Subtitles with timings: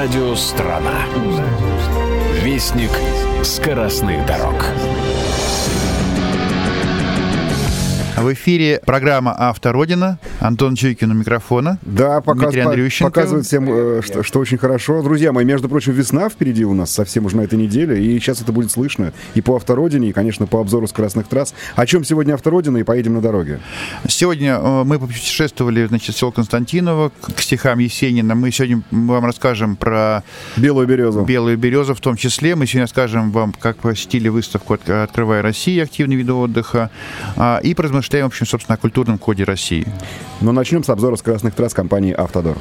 [0.00, 1.04] Радио «Страна».
[2.42, 2.90] Вестник
[3.44, 4.64] скоростных дорог.
[8.20, 10.18] В эфире программа «Автородина».
[10.40, 11.78] Антон Чуйкин у микрофона.
[11.80, 12.54] Да, показ,
[13.00, 15.02] показывает всем, э, что, что очень хорошо.
[15.02, 18.42] Друзья мои, между прочим, весна впереди у нас совсем уже на этой неделе, и сейчас
[18.42, 21.54] это будет слышно и по «Автородине», и, конечно, по обзору скоростных трасс.
[21.76, 23.60] О чем сегодня «Автородина» и поедем на дороге?
[24.06, 28.34] Сегодня э, мы путешествовали, значит, в село Константиново к стихам Есенина.
[28.34, 30.24] Мы сегодня вам расскажем про...
[30.58, 31.22] Белую березу.
[31.22, 32.54] Белую березу в том числе.
[32.54, 36.90] Мы сегодня расскажем вам, как посетили выставку «Открывая Россию», активный вид отдыха,
[37.36, 37.72] а, и
[38.10, 39.86] поразмышляем размышляем, в общем, собственно, о культурном коде России.
[40.40, 42.56] Но начнем с обзора скоростных трасс компании «Автодор».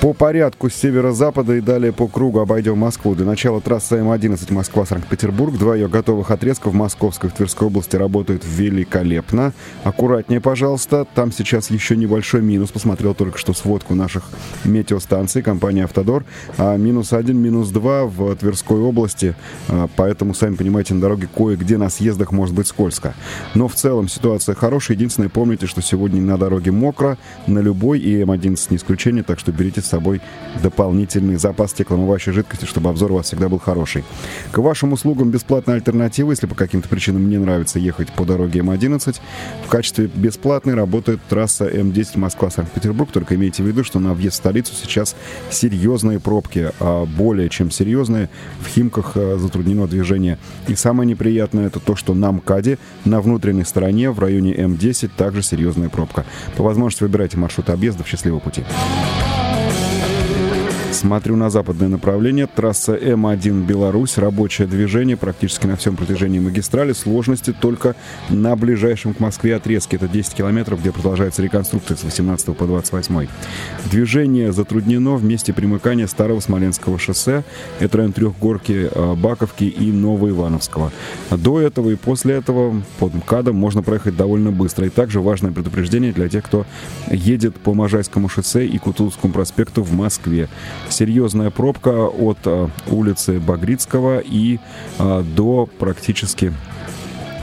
[0.00, 3.14] По порядку с северо-запада и далее по кругу обойдем Москву.
[3.14, 5.58] Для начала трасса М11 Москва-Санкт-Петербург.
[5.58, 9.52] Два ее готовых отрезка в Московской и Тверской области работают великолепно.
[9.84, 11.06] Аккуратнее, пожалуйста.
[11.14, 12.70] Там сейчас еще небольшой минус.
[12.70, 14.24] Посмотрел только что сводку наших
[14.64, 16.24] метеостанций компании «Автодор».
[16.56, 19.36] А минус один, минус два в Тверской области.
[19.68, 23.12] А, поэтому, сами понимаете, на дороге кое-где на съездах может быть скользко.
[23.54, 24.96] Но в целом ситуация хорошая.
[24.96, 29.52] Единственное, помните, что сегодня на дороге мокро, на любой, и М11 не исключение, так что
[29.52, 30.20] берите собой
[30.62, 34.04] дополнительный запас стеклоомывающей жидкости, чтобы обзор у вас всегда был хороший.
[34.50, 39.20] К вашим услугам бесплатная альтернатива, если по каким-то причинам не нравится ехать по дороге М11.
[39.64, 44.38] В качестве бесплатной работает трасса М10 Москва-Санкт-Петербург, только имейте в виду, что на въезд в
[44.38, 45.16] столицу сейчас
[45.50, 48.28] серьезные пробки, а более чем серьезные.
[48.60, 50.38] В Химках а, затруднено движение.
[50.68, 55.42] И самое неприятное это то, что на МКАДе на внутренней стороне в районе М10 также
[55.42, 56.24] серьезная пробка.
[56.56, 58.04] По возможности выбирайте маршрут объезда.
[58.04, 58.64] Счастливого пути!
[60.92, 62.48] Смотрю на западное направление.
[62.48, 64.18] Трасса М1 Беларусь.
[64.18, 66.92] Рабочее движение практически на всем протяжении магистрали.
[66.92, 67.94] Сложности только
[68.28, 69.96] на ближайшем к Москве отрезке.
[69.96, 73.28] Это 10 километров, где продолжается реконструкция с 18 по 28.
[73.90, 77.44] Движение затруднено в месте примыкания Старого Смоленского шоссе.
[77.78, 80.90] Это район Трехгорки, э, Баковки и Новоивановского.
[81.30, 84.86] До этого и после этого под МКАДом можно проехать довольно быстро.
[84.86, 86.66] И также важное предупреждение для тех, кто
[87.10, 90.48] едет по Можайскому шоссе и Кутузовскому проспекту в Москве
[90.88, 94.58] серьезная пробка от э, улицы Багрицкого и
[94.98, 96.52] э, до практически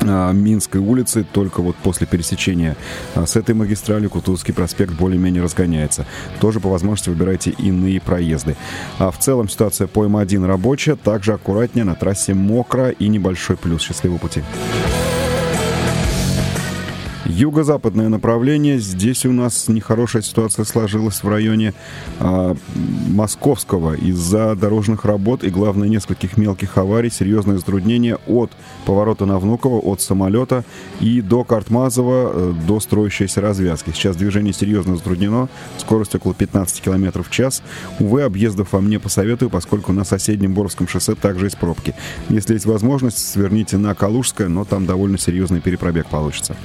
[0.02, 2.76] э, Минской улицы, только вот после пересечения
[3.16, 6.06] с этой магистрали Кутузовский проспект более-менее разгоняется.
[6.40, 8.56] Тоже по возможности выбирайте иные проезды.
[9.00, 13.82] А в целом ситуация по М1 рабочая, также аккуратнее, на трассе мокро и небольшой плюс.
[13.82, 14.44] Счастливого пути!
[17.38, 18.80] Юго-западное направление.
[18.80, 21.76] Здесь у нас нехорошая ситуация сложилась в районе
[22.20, 22.56] э,
[23.10, 27.12] Московского из-за дорожных работ и, главное, нескольких мелких аварий.
[27.12, 28.50] Серьезное затруднение от
[28.88, 30.64] поворота на Внуково, от самолета
[31.00, 33.92] и до Картмазова, э, до строящейся развязки.
[33.92, 35.48] Сейчас движение серьезно затруднено.
[35.78, 37.62] Скорость около 15 км в час.
[38.00, 41.94] Увы, объездов вам не посоветую, поскольку на соседнем Боровском шоссе также есть пробки.
[42.30, 46.56] Если есть возможность, сверните на Калужское, но там довольно серьезный перепробег получится.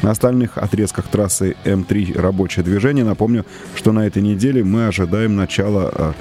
[0.00, 3.04] На остальных отрезках трассы М3 рабочее движение.
[3.04, 3.44] Напомню,
[3.74, 6.14] что на этой неделе мы ожидаем начала а,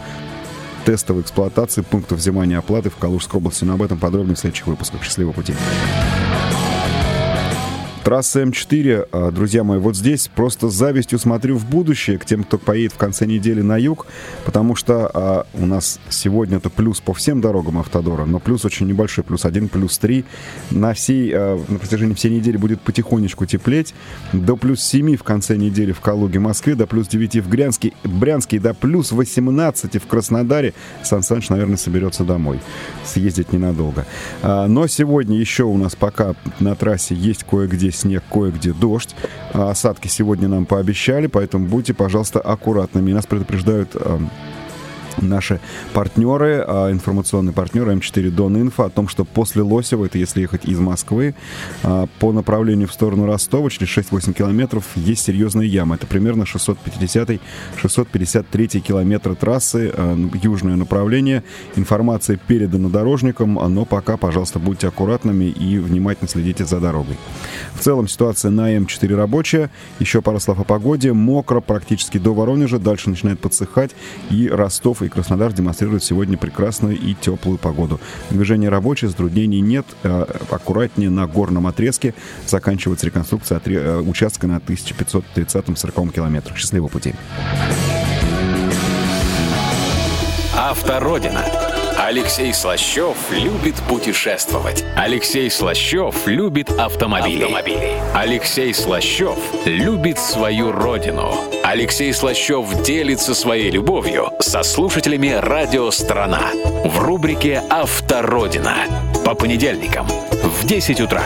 [0.85, 3.63] тестовой эксплуатации пунктов взимания оплаты в Калужской области.
[3.63, 5.03] Но об этом подробнее в следующих выпусках.
[5.03, 5.53] Счастливого пути!
[8.03, 12.44] Трасса М4, а, друзья мои, вот здесь просто с завистью смотрю в будущее к тем,
[12.44, 14.07] кто поедет в конце недели на юг,
[14.44, 18.88] потому что а, у нас сегодня это плюс по всем дорогам Автодора, но плюс очень
[18.88, 20.25] небольшой, плюс один, плюс три.
[20.72, 23.94] На, всей, а, на протяжении всей недели будет потихонечку теплеть.
[24.34, 28.59] До плюс 7 в конце недели в Калуге, Москве, до плюс 9 в Брянске, Брянске
[28.59, 30.73] до плюс 18 в Краснодаре.
[31.03, 32.61] Сан Саныч, наверное, соберется домой.
[33.06, 34.07] Съездить ненадолго.
[34.41, 39.16] А, но сегодня еще у нас пока на трассе есть кое-где снег, кое-где дождь.
[39.53, 43.12] А осадки сегодня нам пообещали, поэтому будьте, пожалуйста, аккуратными.
[43.13, 43.96] Нас предупреждают
[45.19, 45.59] наши
[45.94, 50.66] партнеры, а, информационные партнеры М4 Дон Инфо о том, что после Лосева, это если ехать
[50.66, 51.35] из Москвы,
[51.83, 55.95] а, по направлению в сторону Ростова, через 6-8 километров, есть серьезные ямы.
[55.95, 61.43] Это примерно 650-653 километра трассы, а, южное направление.
[61.75, 67.17] Информация передана дорожникам, но пока, пожалуйста, будьте аккуратными и внимательно следите за дорогой.
[67.73, 69.69] В целом ситуация на М4 рабочая.
[69.99, 71.13] Еще пару слов о погоде.
[71.13, 73.91] Мокро практически до Воронежа, дальше начинает подсыхать,
[74.29, 77.99] и Ростов и Краснодар демонстрируют сегодня прекрасную и теплую погоду.
[78.29, 79.85] Движение рабочее, затруднений нет.
[80.03, 82.13] Э, аккуратнее на горном отрезке
[82.47, 86.57] заканчивается реконструкция э, участка на 1530-40 километрах.
[86.57, 87.13] Счастливого пути.
[90.55, 91.71] Автородина.
[91.97, 94.84] Алексей Слащев любит путешествовать.
[94.96, 97.43] Алексей Слащев любит автомобили.
[97.43, 97.93] автомобили.
[98.14, 101.34] Алексей Слащев любит свою родину.
[101.64, 106.52] Алексей Слащев делится своей любовью со слушателями радио «Страна»
[106.85, 108.76] в рубрике «Автородина»
[109.23, 111.23] по понедельникам в 10 утра.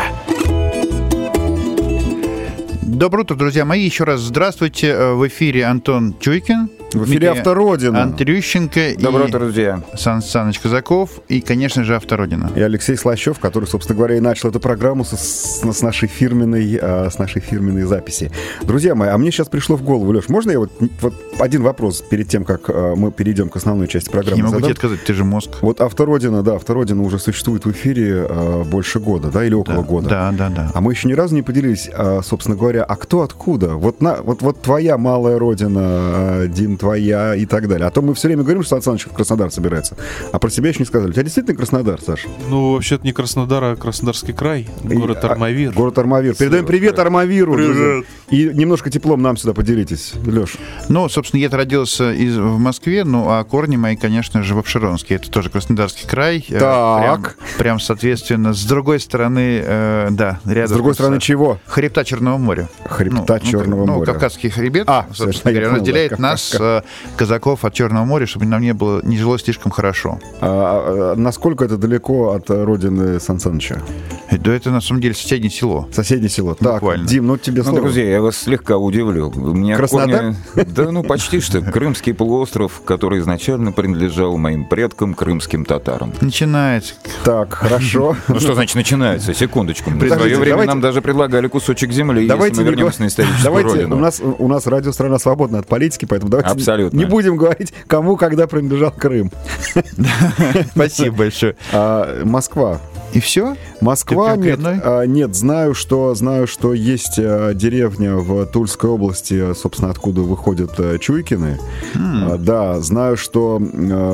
[2.82, 3.84] Доброе утро, друзья мои.
[3.84, 4.88] Еще раз здравствуйте.
[4.88, 6.70] Э, в эфире Антон Чуйкин.
[6.94, 8.04] В эфире Автородина.
[8.04, 9.82] Андрющенко Доброе утро, друзья.
[9.96, 12.52] Сан Саныч Казаков и, конечно же, Автородина.
[12.56, 17.10] И Алексей Слащев, который, собственно говоря, и начал эту программу с, с, нашей, фирменной, а,
[17.10, 18.32] с нашей фирменной записи.
[18.64, 20.72] Друзья мои, а мне сейчас пришло в голову, Леш, можно я вот,
[21.02, 24.38] вот один вопрос перед тем, как а, мы перейдем к основной части программы?
[24.38, 24.70] Не могу задам?
[24.70, 25.50] тебе отказать, ты же мозг.
[25.62, 29.84] Вот Автородина, да, Автородина уже существует в эфире а, больше года, да, или около да,
[29.84, 30.10] года.
[30.10, 30.72] Да, да, да.
[30.74, 33.76] А мы еще ни разу не поделились, а, собственно говоря, а кто откуда?
[33.76, 37.88] Вот, на, вот, вот твоя малая родина, а, Дим, твоя и так далее.
[37.88, 39.98] А то мы все время говорим, что Александр в Краснодар собирается.
[40.32, 41.10] А про себя еще не сказали.
[41.10, 42.28] У тебя действительно Краснодар, Саша?
[42.50, 44.68] Ну, вообще-то не Краснодар, а Краснодарский край.
[44.84, 45.70] Город и, Армавир.
[45.70, 46.36] А, город Армавир.
[46.36, 47.54] Передаем привет Армавиру.
[47.54, 48.06] Привет.
[48.30, 50.14] И немножко теплом нам сюда поделитесь.
[50.26, 50.58] Леш.
[50.90, 55.16] Ну, собственно, я родился из, в Москве, ну, а корни мои, конечно же, в Обширонске.
[55.16, 56.46] Это тоже Краснодарский край.
[56.50, 57.36] Э, так.
[57.36, 60.70] Прям, прям соответственно, с другой стороны, э, да, рядом.
[60.70, 61.60] С другой с, стороны чего?
[61.68, 62.70] Хребта Черного моря.
[62.86, 64.08] Хребта ну, Черного ну, моря.
[64.08, 66.82] Ну, Кавказский хребет, а, собственно говоря, разделяет нас, э,
[67.18, 70.20] казаков, от Черного моря, чтобы нам не было, не жилось слишком хорошо.
[70.42, 73.82] А, а, насколько это далеко от родины Сан Саныча?
[74.32, 75.88] Да это на самом деле соседнее село.
[75.92, 76.56] Соседнее село.
[76.56, 77.08] Так, Буквально.
[77.08, 77.82] Дим, ну тебе ну, слово.
[77.82, 79.32] друзья, я вас слегка удивлю.
[79.36, 80.36] У меня Краснодар?
[80.54, 80.70] Корни...
[80.72, 81.62] Да, ну почти что.
[81.62, 86.14] Крымский полуостров, который изначально принадлежал моим предкам, крымским татарам.
[86.22, 86.96] Начинается.
[87.24, 88.16] Так, хорошо.
[88.28, 89.34] Ну что значит начинается?
[89.34, 89.92] Секундочку.
[89.92, 93.96] В свое время нам даже предлагали кусочек земли, если мы вернемся на историческую давайте, родину.
[93.96, 96.98] У нас, у нас радио «Страна свободна» от политики, поэтому давайте Абсолютно.
[96.98, 99.32] не будем говорить, кому когда принадлежал Крым.
[100.74, 101.56] Спасибо большое.
[101.72, 102.80] А, Москва.
[103.16, 103.56] И все?
[103.80, 109.90] Москва нет, а, нет, знаю, что знаю, что есть а, деревня в Тульской области, собственно,
[109.90, 111.58] откуда выходят а, Чуйкины.
[111.94, 112.38] Mm.
[112.40, 113.58] Да, знаю, что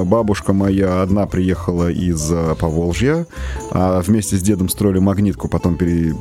[0.06, 3.26] бабушка моя одна приехала из Поволжья,
[3.72, 6.14] вместе с дедом строили магнитку, потом пере,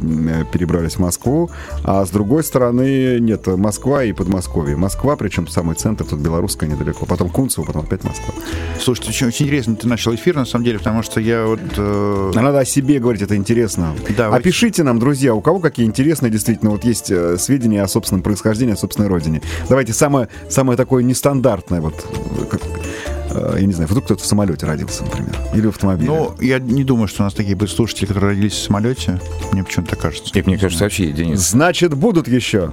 [0.51, 1.51] перебрались в Москву.
[1.85, 4.77] А с другой стороны, нет, Москва и Подмосковье.
[4.77, 7.07] Москва, причем самый центр, тут белорусская недалеко.
[7.07, 8.35] Потом Кунцево, потом опять Москва.
[8.79, 11.61] Слушай, очень, очень интересно ты начал эфир, на самом деле, потому что я вот...
[11.77, 12.33] Э...
[12.35, 13.95] Надо о себе говорить, это интересно.
[14.17, 14.49] Давайте.
[14.49, 18.75] Опишите нам, друзья, у кого какие интересные действительно вот есть э, сведения о собственном происхождении,
[18.75, 19.43] о собственной родине.
[19.69, 22.07] Давайте самое, самое такое нестандартное, вот,
[22.51, 26.09] как, э, я не знаю, вдруг кто-то в самолете родился, например, или в автомобиле.
[26.11, 29.21] Ну, я не думаю, что у нас такие будут слушатели, которые родились в самолете.
[29.53, 30.37] Мне почему-то кажется.
[30.39, 31.41] И мне кажется, вообще, Денис.
[31.41, 32.73] Значит, будут еще.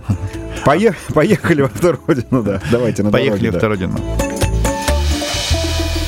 [0.66, 2.62] Поехали в автородину, да.
[2.72, 4.00] Давайте на Поехали в автородину.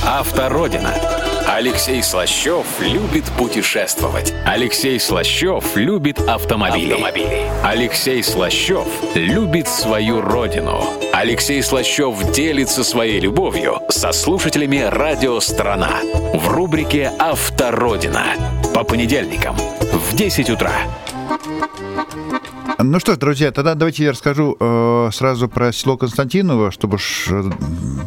[0.04, 0.94] Автородина.
[1.59, 4.33] Алексей Слащев любит путешествовать.
[4.45, 6.94] Алексей Слащев любит автомобили.
[6.94, 7.41] автомобили.
[7.61, 10.81] Алексей Слащев любит свою родину.
[11.11, 16.00] Алексей Слащев делится своей любовью со слушателями радио «Страна»
[16.33, 18.23] в рубрике «Автородина»
[18.73, 20.71] по понедельникам в 10 утра.
[22.81, 27.28] Ну что ж, друзья, тогда давайте я расскажу э, сразу про село Константиново, чтобы ж,
[27.30, 27.44] э,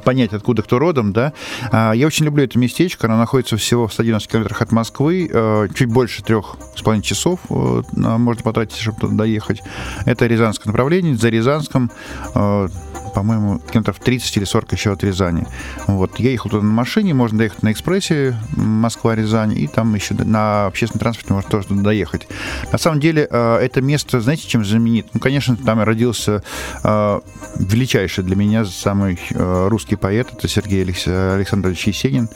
[0.03, 1.35] понять, откуда кто родом, да.
[1.71, 5.69] Э, я очень люблю это местечко, оно находится всего в 190 километрах от Москвы, э,
[5.75, 9.61] чуть больше трех с половиной часов э, можно потратить, чтобы туда доехать.
[10.07, 11.91] Это Рязанское направление, за Рязанском
[12.35, 12.69] э,
[13.15, 15.47] по-моему, километров 30 или 40 еще от Рязани.
[15.87, 16.19] Вот.
[16.19, 21.01] Я ехал туда на машине, можно доехать на экспрессе Москва-Рязань, и там еще на общественном
[21.01, 22.29] транспорте можно тоже доехать.
[22.71, 25.07] На самом деле, э, это место, знаете, чем знаменит?
[25.13, 26.43] Ну, конечно, там родился
[26.83, 27.21] э,
[27.57, 32.29] величайший для меня самый э, русский поэт, это Сергей Александрович Есенин.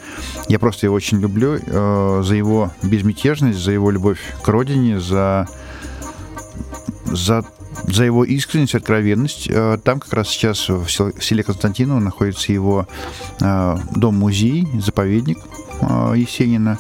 [0.48, 1.58] Я просто его очень люблю
[2.22, 5.48] за его безмятежность, за его любовь к родине, за
[7.06, 7.44] за
[7.84, 9.48] за его искренность, откровенность.
[9.48, 12.86] Э, там как раз сейчас в селе Константиново находится его
[13.40, 15.38] э, дом-музей, заповедник
[15.80, 16.78] э, Есенина.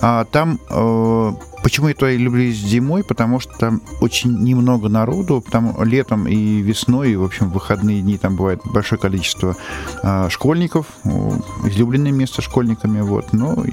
[0.00, 0.58] А там
[1.62, 3.02] Почему я туда люблю зимой?
[3.02, 8.02] Потому что там очень немного народу, там летом и весной, и, в общем, в выходные
[8.02, 9.56] дни там бывает большое количество
[10.28, 10.86] школьников,
[11.64, 13.64] излюбленное место школьниками, вот, но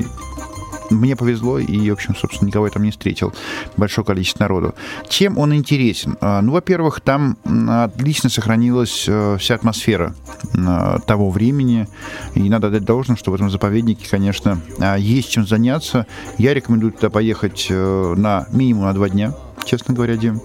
[0.94, 3.34] мне повезло, и, в общем, собственно, никого я там не встретил.
[3.78, 4.76] Большое количество народу.
[5.10, 6.18] Чем он интересен?
[6.22, 7.38] А, ну, во-первых, там
[7.70, 10.16] отлично сохранилась э, вся атмосфера
[10.54, 11.88] э, того времени,
[12.36, 16.08] и надо дать должное, что в этом заповеднике, конечно, а, есть чем заняться.
[16.38, 19.34] Я рекомендую туда поехать э, на минимум на два дня,
[19.66, 20.42] честно говоря, Дим.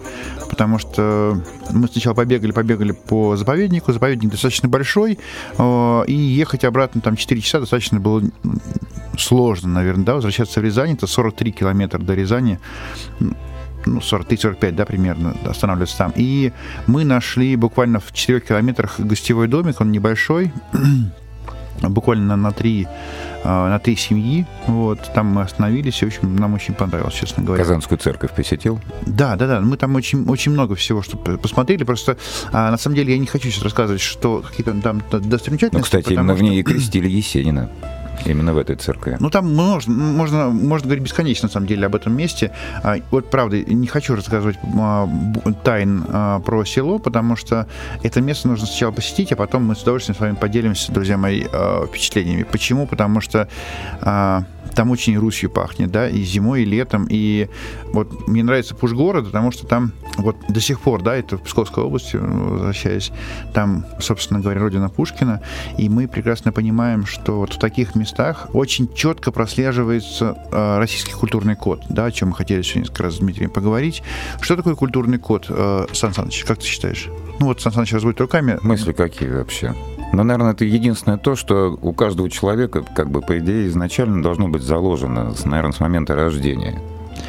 [0.48, 1.40] Потому что
[1.70, 3.92] мы сначала побегали, побегали по заповеднику.
[3.92, 5.18] Заповедник достаточно большой,
[5.58, 8.22] и ехать обратно там 4 часа достаточно было
[9.18, 10.92] сложно, наверное, да, возвращаться в Рязань.
[10.92, 12.58] Это 43 километра до Рязани
[13.86, 16.12] ну, 43-45, да, примерно, останавливаться там.
[16.16, 16.52] И
[16.86, 20.52] мы нашли буквально в 4 километрах гостевой домик, он небольшой,
[21.82, 22.86] буквально на три
[23.44, 24.46] а, на три семьи.
[24.66, 27.62] Вот, там мы остановились, и, в общем, нам очень понравилось, честно говоря.
[27.62, 28.80] Казанскую церковь посетил?
[29.06, 29.60] Да, да, да.
[29.60, 31.84] Мы там очень, очень много всего что посмотрели.
[31.84, 32.16] Просто,
[32.52, 35.76] а, на самом деле, я не хочу сейчас рассказывать, что какие-то там достопримечательности.
[35.76, 36.40] Ну, кстати, именно что...
[36.40, 37.70] в ней и крестили Есенина.
[38.24, 39.16] Именно в этой церкви.
[39.20, 42.52] Ну, там можно, можно, можно говорить бесконечно, на самом деле, об этом месте.
[42.82, 45.08] А, вот, правда, не хочу рассказывать а,
[45.64, 47.66] тайн а, про село, потому что
[48.02, 51.44] это место нужно сначала посетить, а потом мы с удовольствием с вами поделимся, друзья мои,
[51.88, 52.42] впечатлениями.
[52.42, 52.86] Почему?
[52.86, 53.48] Потому что
[54.78, 57.08] там очень Русью пахнет, да, и зимой, и летом.
[57.10, 57.48] И
[57.86, 61.42] вот мне нравится пуш города, потому что там вот до сих пор, да, это в
[61.42, 63.10] Псковской области, возвращаясь,
[63.52, 65.42] там, собственно говоря, родина Пушкина,
[65.78, 71.56] и мы прекрасно понимаем, что вот в таких местах очень четко прослеживается э, российский культурный
[71.56, 74.04] код, да, о чем мы хотели сегодня несколько раз с Дмитрием поговорить.
[74.40, 77.08] Что такое культурный код, э, Сан Саныч, как ты считаешь?
[77.40, 78.60] Ну вот Сан Саныч разводит руками.
[78.62, 79.74] Мысли какие вообще?
[80.12, 84.48] Ну, наверное, это единственное то, что у каждого человека, как бы, по идее, изначально должно
[84.48, 86.80] быть заложено, наверное, с момента рождения.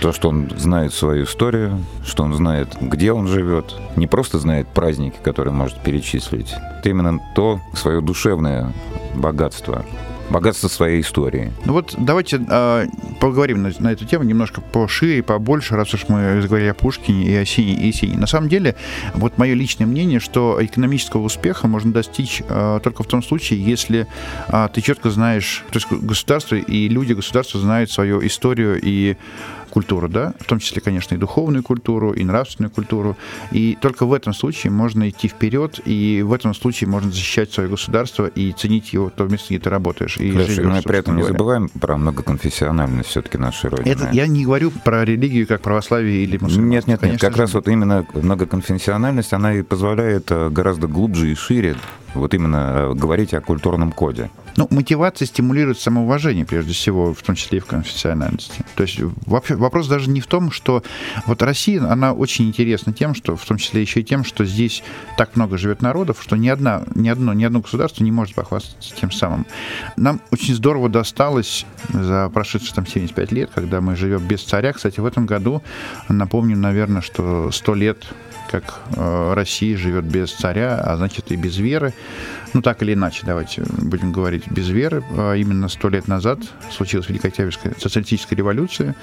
[0.01, 4.67] То, что он знает свою историю, что он знает, где он живет, не просто знает
[4.69, 8.71] праздники, которые может перечислить, это именно то свое душевное
[9.13, 9.83] богатство,
[10.29, 11.51] богатство своей истории.
[11.65, 12.88] Ну вот давайте э,
[13.19, 17.36] поговорим на, на эту тему немножко пошире, побольше, раз уж мы заговорили о Пушкине и
[17.36, 18.17] о Сине и Сине.
[18.17, 18.75] На самом деле,
[19.13, 24.07] вот мое личное мнение, что экономического успеха можно достичь э, только в том случае, если
[24.48, 29.17] э, ты четко знаешь, то есть государство и люди государства знают свою историю и
[29.70, 33.18] культуру, да, в том числе, конечно, и духовную культуру, и нравственную культуру.
[33.52, 37.70] И только в этом случае можно идти вперед, и в этом случае можно защищать свое
[37.70, 40.18] государство и ценить его то место, где ты работаешь.
[40.18, 43.90] И Хорошо, живешь, мы при этом не забываем про многоконфессиональность все-таки нашей Родины.
[43.90, 46.92] Это, я не говорю про религию как православие или мусульманство.
[46.92, 51.36] Нет, нет, нет, как раз вот именно многоконфессиональность, она и позволяет э, гораздо глубже и
[51.36, 51.76] шире
[52.14, 54.30] вот именно э, говорить о культурном коде.
[54.60, 58.66] Ну, мотивация стимулирует самоуважение, прежде всего, в том числе и в конфессиональности.
[58.75, 60.84] То есть вообще, вопрос даже не в том, что
[61.28, 64.84] вот Россия, она очень интересна тем, что, в том числе еще и тем, что здесь
[65.16, 68.94] так много живет народов, что ни, одна, ни, одно, ни одно государство не может похвастаться
[68.94, 69.46] тем самым.
[69.96, 74.74] Нам очень здорово досталось за прошедшие там 75 лет, когда мы живем без царя.
[74.74, 75.63] Кстати, в этом году,
[76.10, 78.08] напомню, наверное, что 100 лет
[78.50, 81.94] как э, Россия живет без царя, а значит и без веры.
[82.53, 85.03] Ну, так или иначе, давайте будем говорить, без веры.
[85.12, 86.39] А именно сто лет назад
[86.72, 88.96] случилась Великая Октябрьская социалистическая революция.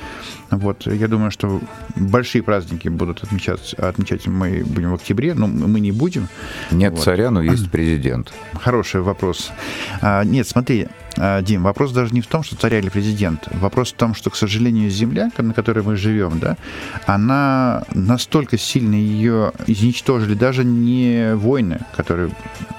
[0.51, 1.61] Вот, я думаю, что
[1.95, 6.29] большие праздники будут отмечать, отмечать мы будем в октябре, но мы не будем.
[6.73, 7.05] Нет вот.
[7.05, 8.33] царя, но есть президент.
[8.55, 9.53] Хороший вопрос.
[10.01, 10.89] А, нет, смотри,
[11.43, 13.49] Дим, вопрос даже не в том, что царя или президент.
[13.53, 16.57] Вопрос в том, что, к сожалению, земля, на которой мы живем, да,
[17.07, 22.31] она настолько сильно ее изничтожили даже не войны, которые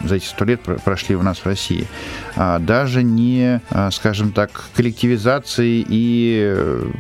[0.04, 1.88] за эти сто лет прошли у нас в России,
[2.36, 6.92] а даже не, а, скажем так, коллективизации и э,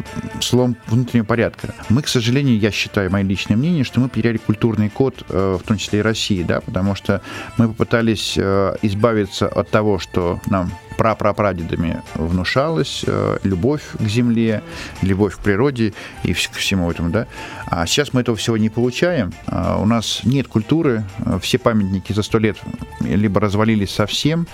[0.41, 1.73] слом внутреннего порядка.
[1.89, 5.67] Мы, к сожалению, я считаю, мое личное мнение, что мы потеряли культурный код, э, в
[5.67, 7.21] том числе и России, да, потому что
[7.57, 14.63] мы попытались э, избавиться от того, что нам прапрапрадедами внушалась э, любовь к земле,
[15.01, 17.27] любовь к природе и к всему этому, да.
[17.67, 19.33] А сейчас мы этого всего не получаем.
[19.45, 21.03] А у нас нет культуры,
[21.41, 22.57] все памятники за сто лет
[22.99, 24.47] либо развалились совсем,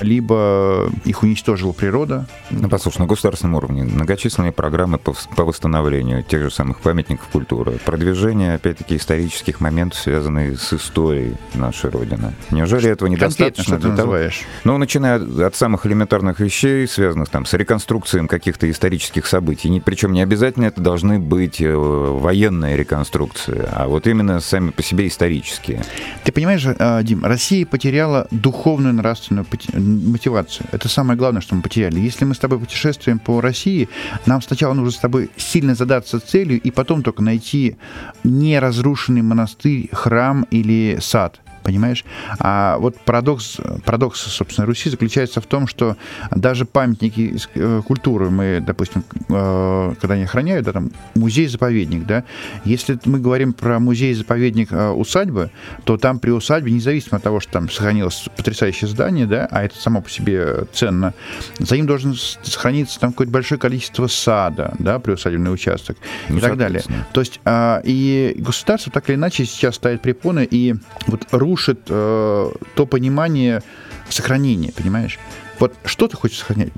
[0.00, 2.26] либо их уничтожила природа.
[2.50, 7.72] Ну, послушай, на государственном уровне многочисленные программы по, по восстановлению тех же самых памятников культуры,
[7.84, 12.34] продвижение, опять-таки, исторических моментов, связанных с историей нашей Родины.
[12.50, 13.78] Неужели этого недостаточно?
[13.78, 14.42] Что ты называешь?
[14.64, 19.82] Ну, начиная от самых элементарных вещей, связанных там с реконструкцией каких-то исторических событий.
[19.84, 25.08] Причем не обязательно это должны быть э, военные реконструкции, а вот именно сами по себе
[25.08, 25.82] исторические.
[26.24, 30.66] Ты понимаешь, э, Дим, Россия потеряла духовную нравственную мотивацию.
[30.72, 31.98] Это самое главное, что мы потеряли.
[31.98, 33.88] Если мы с тобой путешествуем по России,
[34.26, 37.76] нам сначала нужно с тобой сильно задаться целью и потом только найти
[38.24, 42.04] неразрушенный монастырь, храм или сад– понимаешь?
[42.38, 45.96] А вот парадокс, парадокс, собственно, Руси заключается в том, что
[46.30, 52.24] даже памятники э, культуры мы, допустим, э, когда они охраняют, да, там музей-заповедник, да,
[52.64, 55.50] если мы говорим про музей-заповедник э, усадьбы,
[55.84, 59.76] то там при усадьбе, независимо от того, что там сохранилось потрясающее здание, да, а это
[59.76, 61.14] само по себе ценно,
[61.58, 65.96] за ним должен сохраниться там какое-то большое количество сада, да, приусадебный участок
[66.28, 66.82] ну, и так далее.
[67.12, 70.74] То есть а, и государство так или иначе сейчас ставит препоны, и
[71.06, 73.62] вот рушит э, то понимание
[74.10, 75.18] сохранения, понимаешь?
[75.58, 76.72] Вот что ты хочешь сохранять?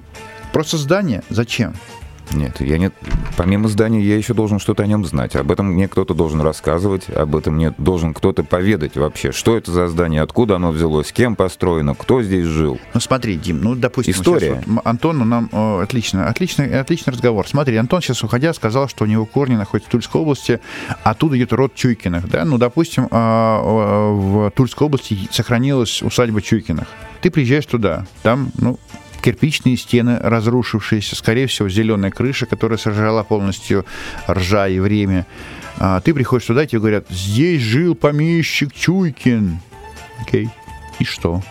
[0.53, 1.75] Просто здание зачем?
[2.33, 2.91] Нет, я не...
[3.37, 5.37] Помимо здания, я еще должен что-то о нем знать.
[5.37, 9.33] Об этом мне кто-то должен рассказывать, об этом мне должен кто-то поведать вообще.
[9.33, 12.79] Что это за здание, откуда оно взялось, кем построено, кто здесь жил.
[12.95, 14.13] Ну смотри, Дим, ну допустим...
[14.13, 14.63] История.
[14.67, 15.49] Вот Антон ну, нам...
[15.53, 17.49] О, отлично, отличный, отличный разговор.
[17.49, 20.61] Смотри, Антон сейчас, уходя, сказал, что у него корни находятся в Тульской области,
[21.03, 22.45] оттуда идет род Чуйкиных, да?
[22.45, 23.61] Ну, допустим, а,
[24.13, 26.87] в Тульской области сохранилась усадьба Чуйкиных.
[27.21, 28.79] Ты приезжаешь туда, там, ну,
[29.21, 33.85] кирпичные стены, разрушившиеся, скорее всего, зеленая крыша, которая сожрала полностью
[34.29, 35.27] ржа и время.
[35.79, 39.61] А, ты приходишь туда, тебе говорят, здесь жил помещик Чуйкин.
[40.21, 40.49] Окей.
[40.99, 41.43] И что?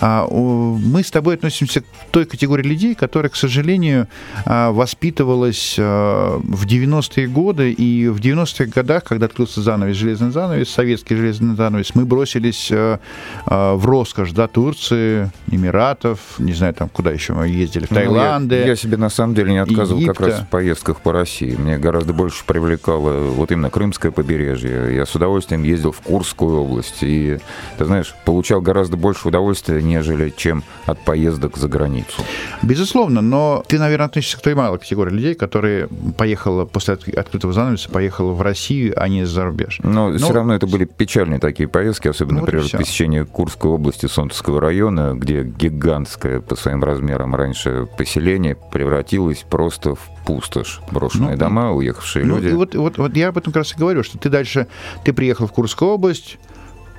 [0.00, 4.08] А, мы с тобой относимся к той категории людей, которая, к сожалению,
[4.44, 10.68] а, воспитывалась а, в 90-е годы, и в 90-х годах, когда открылся занавес, железный занавес,
[10.68, 17.32] советский железный занавес, мы бросились в роскошь, да, Турции, Эмиратов, не знаю, там, куда еще
[17.32, 18.56] мы ездили, в Таиланде.
[18.56, 20.14] Ну, я, я себе, на самом деле, не отказывал Египта.
[20.14, 21.54] как раз в поездках по России.
[21.56, 24.94] Мне гораздо больше привлекало вот именно Крымское побережье.
[24.94, 27.38] Я с удовольствием ездил в Курскую область, и,
[27.76, 32.22] ты знаешь, получал гораздо больше удовольствия нежели чем от поездок за границу.
[32.62, 37.88] Безусловно, но ты, наверное, относишься к той малой категории людей, которые поехала после открытого занавеса,
[37.90, 39.80] поехала в Россию, а не за рубеж.
[39.82, 43.70] Но, но все равно это были печальные такие поездки, особенно, ну, например, вот посещение Курской
[43.70, 50.80] области, Солнцевского района, где гигантское по своим размерам раньше поселение превратилось просто в пустошь.
[50.90, 52.48] Брошенные ну, дома, уехавшие ну, люди.
[52.48, 54.66] И вот, вот, вот я об этом как раз и говорю, что ты дальше,
[55.04, 56.38] ты приехал в Курскую область,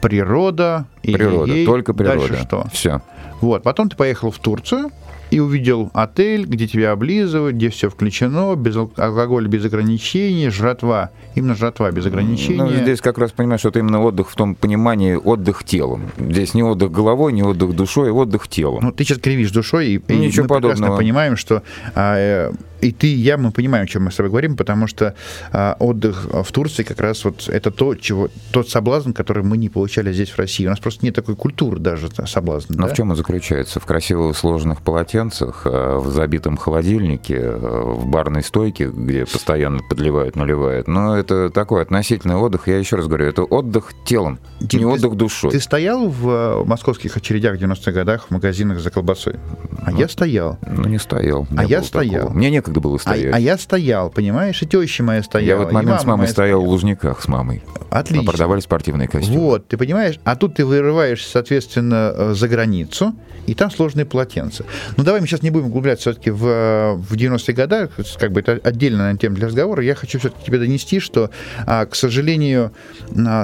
[0.02, 0.86] природа.
[1.02, 2.28] Природа, ей, только природа.
[2.28, 2.68] Дальше что?
[2.72, 3.02] Все.
[3.42, 4.92] Вот, потом ты поехал в Турцию,
[5.32, 11.56] и увидел отель, где тебя облизывают, где все включено, без алкоголя без ограничений, жратва, именно
[11.56, 12.58] жратва без ограничений.
[12.58, 16.10] Ну, здесь как раз понимаешь, что это именно отдых в том понимании отдых телом.
[16.18, 18.84] Здесь не отдых головой, не отдых душой, а отдых телом.
[18.84, 20.74] Ну, ты сейчас кривишь душой, и, и Ничего мы подобного.
[20.74, 21.64] прекрасно понимаем, что
[21.96, 24.88] а, э, и ты, и я, мы понимаем, о чем мы с тобой говорим, потому
[24.88, 25.16] что
[25.52, 29.70] а, отдых в Турции как раз вот это то, чего, тот соблазн, который мы не
[29.70, 30.66] получали здесь, в России.
[30.66, 32.76] У нас просто нет такой культуры даже соблазна.
[32.78, 32.94] Но да?
[32.94, 33.80] в чем он заключается?
[33.80, 40.36] В красивых сложных полотенцах, э, в забитом холодильнике, э, в барной стойке, где постоянно подливают,
[40.36, 40.88] наливают.
[40.88, 42.68] Но это такой относительный отдых.
[42.68, 45.52] Я еще раз говорю, это отдых телом, Дим, не ты, отдых душой.
[45.52, 49.36] Ты стоял в э, московских очередях в 90-х годах в магазинах за колбасой?
[49.82, 50.58] А ну, я стоял.
[50.68, 51.48] Ну, не стоял.
[51.50, 52.28] Не а я стоял.
[52.28, 52.38] Такого.
[52.38, 53.34] Мне некогда было стоять.
[53.34, 55.48] А, а я стоял, понимаешь, и теща моя стояла.
[55.48, 57.64] Я в этот момент с мамой стоял в Лужниках с мамой.
[57.90, 58.24] Отлично.
[58.24, 59.40] Мы продавали спортивные костюмы.
[59.40, 60.20] Вот, ты понимаешь?
[60.24, 63.16] А тут ты вырываешься, соответственно, э, за границу,
[63.48, 64.66] и там сложные полотенца.
[64.96, 68.42] Ну, давай мы сейчас не будем углубляться все-таки в, э, в 90-е годы, как бы
[68.42, 69.84] это отдельная тема для разговора.
[69.84, 71.32] Я хочу все-таки тебе донести, что,
[71.66, 72.72] а, к сожалению,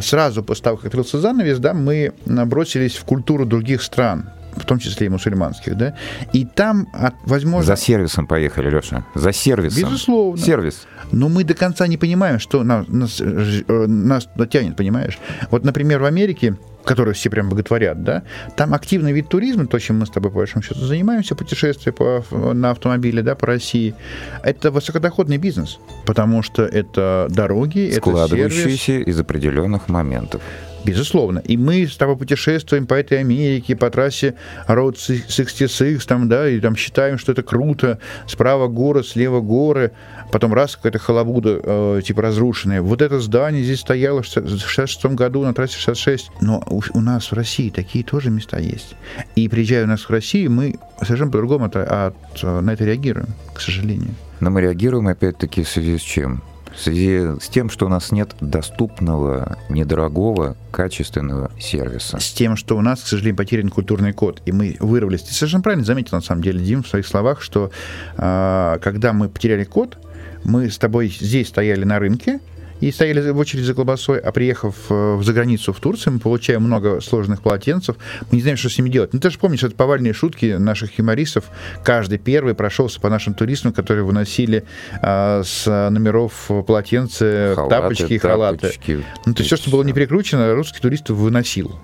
[0.02, 4.80] сразу после того, как открылся занавес, да, мы бросились в культуру других стран в том
[4.80, 5.96] числе и мусульманских, да,
[6.34, 6.88] и там,
[7.26, 7.76] возможно...
[7.76, 9.84] За сервисом поехали, Леша, за сервисом.
[9.84, 10.42] Безусловно.
[10.42, 10.88] Сервис.
[11.12, 15.20] Но мы до конца не понимаем, что нас, нас, э, нас тянет, понимаешь?
[15.52, 18.24] Вот, например, в Америке которые все прям боготворят, да,
[18.56, 22.24] там активный вид туризма, то, чем мы с тобой, по большому счету, занимаемся, путешествия по,
[22.32, 23.96] на автомобиле, да, по России,
[24.44, 28.02] это высокодоходный бизнес, потому что это дороги, это
[28.50, 29.08] сервис.
[29.08, 30.42] из определенных моментов.
[30.86, 31.40] Безусловно.
[31.40, 34.36] И мы с тобой путешествуем по этой Америке, по трассе
[34.68, 38.00] Road 66, там, да, и там считаем, что это круто.
[38.28, 39.92] Справа горы, слева горы.
[40.32, 42.82] Потом раз какая-то халабуда, э, типа разрушенная.
[42.82, 46.30] Вот это здание здесь стояло в 66 году на трассе 66.
[46.42, 48.96] Но у, у нас в России такие тоже места есть.
[49.36, 53.60] И приезжая у нас в Россию, мы совершенно по-другому от, от, на это реагируем, к
[53.60, 54.14] сожалению.
[54.40, 56.44] Но мы реагируем опять-таки в связи с чем?
[56.76, 62.20] В связи с тем, что у нас нет доступного, недорогого, качественного сервиса.
[62.20, 65.24] С тем, что у нас, к сожалению, потерян культурный код, и мы вырвались.
[65.24, 67.72] Ты совершенно правильно заметил, на самом деле, Дим, в своих словах, что
[68.18, 69.98] э, когда мы потеряли код,
[70.44, 72.40] мы с тобой здесь стояли на рынке,
[72.82, 76.64] и стояли в очередь за колбасой, а приехав э, в заграницу в Турцию, мы получаем
[76.64, 77.96] много сложных полотенцев,
[78.32, 79.14] мы не знаем, что с ними делать.
[79.14, 81.46] Ну, ты же помнишь, это повальные шутки наших юмористов.
[81.84, 84.66] Каждый первый прошелся по нашим туристам, которые выносили
[85.02, 88.60] а, с номеров полотенца, халаты, тапочки, халаты.
[88.60, 89.04] Тапочки.
[89.26, 91.76] Ну, то есть все, что было не прикручено, русский турист выносил.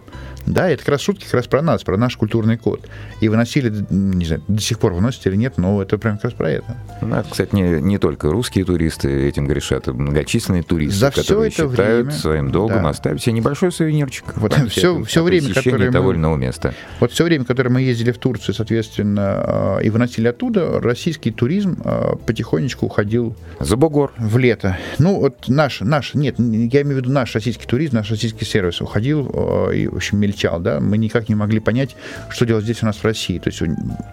[0.46, 2.88] Да, это как раз шутки как раз про нас, про наш культурный код.
[3.20, 6.34] И выносили, не знаю, до сих пор выносят или нет, но это прям как раз
[6.34, 6.78] про это.
[7.02, 11.52] Ну, это, кстати, не, не только русские туристы этим грешат, а многочисленные туристы, За которые
[11.52, 12.90] все это считают время, своим долгом да.
[12.90, 14.26] оставить себе небольшой сувенирчик.
[14.38, 16.74] Вот все, все время, которое того мы, или иного места.
[17.00, 21.82] Вот все время, которое мы ездили в Турцию, соответственно, а, и выносили оттуда, российский туризм
[21.84, 23.36] а, потихонечку уходил...
[23.60, 24.14] За бугор.
[24.18, 24.78] В лето.
[25.00, 28.82] Ну, вот наш, наш, нет, я имею в виду наш российский туризм, наш российский сервис
[28.82, 31.96] уходил, а, и, в общем, измельчал, да, мы никак не могли понять,
[32.30, 33.38] что делать здесь у нас в России.
[33.40, 33.62] То есть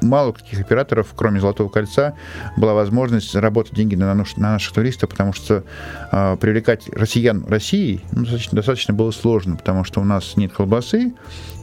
[0.03, 2.15] мало каких операторов, кроме Золотого кольца,
[2.57, 5.65] была возможность заработать деньги на, на наших туристов, потому что
[6.13, 11.13] э, привлекать россиян России ну, достаточно, достаточно было сложно, потому что у нас нет колбасы,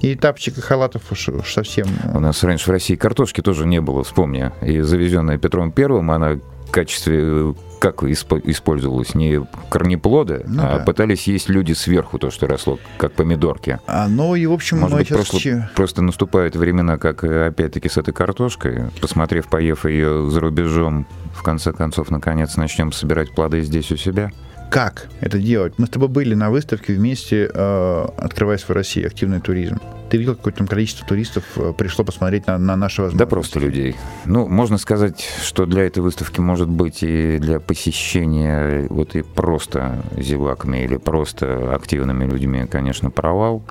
[0.02, 1.88] и тапчик, и халатов уж, уж совсем...
[2.14, 4.52] У нас раньше в России картошки тоже не было, вспомни.
[4.62, 9.14] И завезенная Петром Первым, она в качестве как использовалось?
[9.14, 10.84] Не корнеплоды, ну, а да.
[10.84, 13.80] пытались есть люди сверху то, что росло, как помидорки.
[13.86, 18.12] А, ну и, в общем, Может быть, просто, просто наступают времена, как опять-таки с этой
[18.12, 18.86] картошкой.
[19.02, 24.32] Посмотрев, поев ее за рубежом, в конце концов, наконец, начнем собирать плоды здесь у себя?
[24.70, 25.74] Как это делать?
[25.78, 29.80] Мы с тобой были на выставке вместе, э, открываясь в России, активный туризм.
[30.10, 33.20] Ты видел, какое там количество туристов э, пришло посмотреть на, на наши возможности?
[33.20, 33.96] Да просто людей.
[34.26, 40.04] Ну, можно сказать, что для этой выставки может быть и для посещения вот и просто
[40.18, 43.64] зеваками или просто активными людьми, конечно, провал.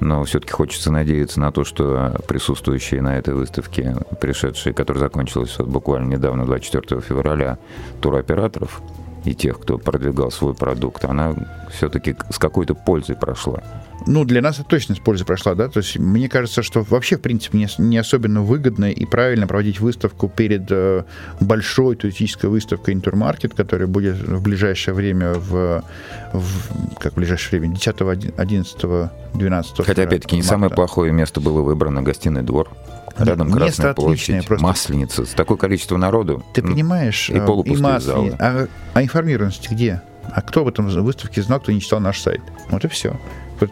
[0.00, 5.68] Но все-таки хочется надеяться на то, что присутствующие на этой выставке, пришедшие, которая закончилась вот
[5.68, 7.58] буквально недавно, 24 февраля,
[8.00, 8.80] туроператоров,
[9.28, 11.34] и тех, кто продвигал свой продукт, она
[11.70, 13.62] все-таки с какой-то пользой прошла.
[14.06, 17.16] Ну, для нас это точно с пользой прошла, да, то есть мне кажется, что вообще,
[17.16, 21.04] в принципе, не, не особенно выгодно и правильно проводить выставку перед э,
[21.40, 25.84] большой туристической выставкой Интермаркет, которая будет в ближайшее время в,
[26.32, 27.96] в как в ближайшее время, 10,
[28.36, 32.70] 11, 12 Хотя, опять-таки, не самое плохое место было выбрано гостиный двор.
[33.18, 34.64] Рядом Место Красная площадь, просто...
[34.64, 35.24] Масленица.
[35.24, 36.44] С такое количество народу.
[36.52, 38.36] Ты понимаешь, и, э, и масленица.
[38.38, 40.02] А, а информированность где?
[40.30, 42.40] А кто об этом выставке знал, кто не читал наш сайт?
[42.70, 43.18] Вот и все.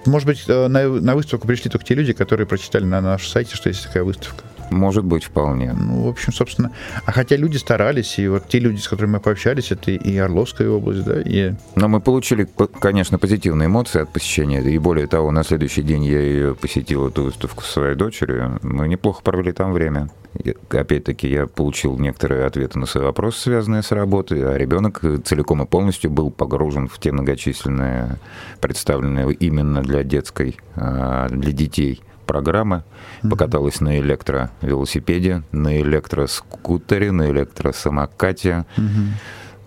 [0.06, 3.54] Может быть, э, на, на выставку пришли только те люди, которые прочитали на нашем сайте,
[3.54, 4.44] что есть такая выставка.
[4.70, 5.72] Может быть, вполне.
[5.72, 6.72] Ну, в общем, собственно,
[7.04, 10.68] а хотя люди старались, и вот те люди, с которыми мы пообщались, это и Орловская
[10.68, 11.54] область, да, и...
[11.74, 12.48] Но мы получили,
[12.80, 17.24] конечно, позитивные эмоции от посещения, и более того, на следующий день я ее посетил, эту
[17.24, 20.10] выставку с своей дочерью, мы неплохо провели там время.
[20.68, 25.66] Опять-таки, я получил некоторые ответы на свои вопросы, связанные с работой, а ребенок целиком и
[25.66, 28.18] полностью был погружен в те многочисленные,
[28.60, 32.82] представленные именно для детской, а, для детей программы,
[33.22, 33.30] mm-hmm.
[33.30, 38.66] покаталась на электровелосипеде, на электроскутере, на электросамокате.
[38.76, 39.08] Mm-hmm.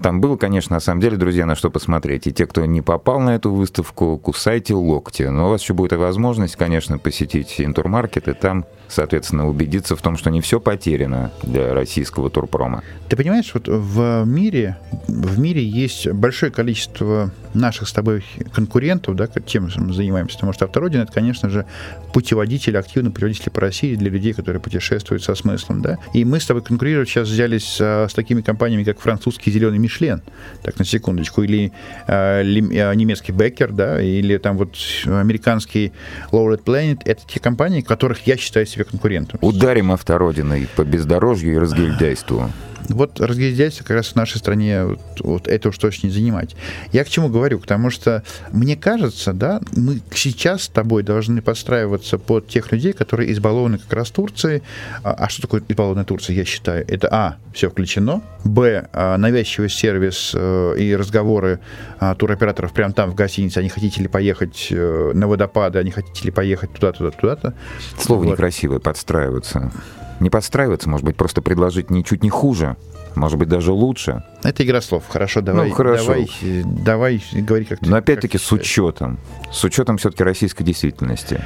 [0.01, 2.27] Там было, конечно, на самом деле, друзья, на что посмотреть.
[2.27, 5.23] И те, кто не попал на эту выставку, кусайте локти.
[5.23, 10.17] Но у вас еще будет возможность, конечно, посетить Интурмаркет и там соответственно, убедиться в том,
[10.17, 12.83] что не все потеряно для российского турпрома.
[13.07, 19.27] Ты понимаешь, вот в мире, в мире есть большое количество наших с тобой конкурентов, да,
[19.27, 21.65] тем мы занимаемся, потому что Автородин это, конечно же,
[22.13, 25.97] путеводитель, активный путеводитель по России для людей, которые путешествуют со смыслом, да.
[26.13, 30.21] И мы с тобой конкурировать сейчас взялись с, с такими компаниями, как французский зеленый Мишлен,
[30.62, 31.71] так на секундочку, или
[32.08, 35.91] э, э, немецкий Беккер, да, или там вот американский
[36.32, 36.99] Lowred Planet.
[37.06, 39.39] Это те компании, которых я считаю себе конкурентом.
[39.41, 42.52] Ударим автородиной по бездорожью и разгильдяйству.
[42.89, 46.56] Вот разгильдяйство как раз в нашей стране вот, вот это уж точно не занимать.
[46.91, 47.60] Я к чему говорю?
[47.60, 53.32] Потому что мне кажется, да, мы сейчас с тобой должны подстраиваться под тех людей, которые
[53.32, 54.63] избалованы как раз Турцией.
[55.04, 56.84] А, а что такое избалованная Турция, я считаю?
[56.88, 61.60] Это, а, все включено, б, а, навязчивый сервис э, и разговоры
[61.99, 66.25] а, туроператоров прямо там в гостинице, они хотите ли поехать э, на водопады, они хотите
[66.25, 67.54] ли поехать туда-туда, туда-то.
[67.97, 68.32] Слово вот.
[68.32, 69.71] некрасивое, подстраиваться
[70.19, 72.77] не подстраиваться, может быть, просто предложить ничуть не хуже,
[73.15, 74.23] может быть, даже лучше.
[74.43, 75.03] Это игра слов.
[75.10, 76.05] Хорошо, давай, ну, хорошо.
[76.05, 76.29] давай,
[76.65, 79.19] давай говори как Но опять-таки с учетом,
[79.51, 81.43] с учетом все-таки российской действительности.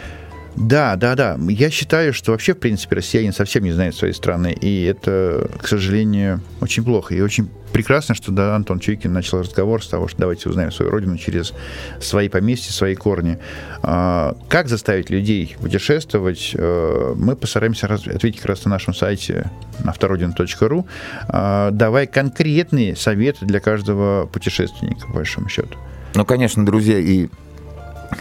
[0.55, 1.37] Да, да, да.
[1.49, 5.67] Я считаю, что вообще, в принципе, россиянин совсем не знает своей страны, и это, к
[5.67, 7.15] сожалению, очень плохо.
[7.15, 10.91] И очень прекрасно, что да, Антон Чуйкин начал разговор с того, что давайте узнаем свою
[10.91, 11.53] родину через
[11.99, 13.39] свои поместья, свои корни.
[13.81, 16.55] А, как заставить людей путешествовать?
[16.55, 19.49] А, мы постараемся ответить как раз на нашем сайте
[19.83, 20.87] автородина.ру.
[21.27, 25.77] А, давай конкретные советы для каждого путешественника, по большому счету.
[26.15, 27.27] Ну, конечно, друзья, и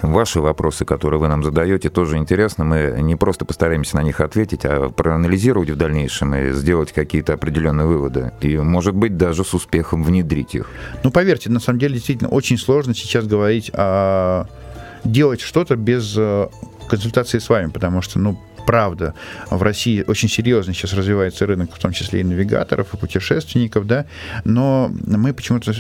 [0.03, 2.65] Ваши вопросы, которые вы нам задаете, тоже интересны.
[2.65, 7.87] Мы не просто постараемся на них ответить, а проанализировать в дальнейшем и сделать какие-то определенные
[7.87, 8.33] выводы.
[8.41, 10.71] И, может быть, даже с успехом внедрить их.
[11.05, 14.47] Ну, поверьте, на самом деле, действительно, очень сложно сейчас говорить о
[15.05, 16.49] делать что-то без э,
[16.89, 19.14] консультации с вами, потому что, ну, правда,
[19.51, 24.07] в России очень серьезно сейчас развивается рынок, в том числе и навигаторов, и путешественников, да,
[24.44, 25.72] но мы почему-то,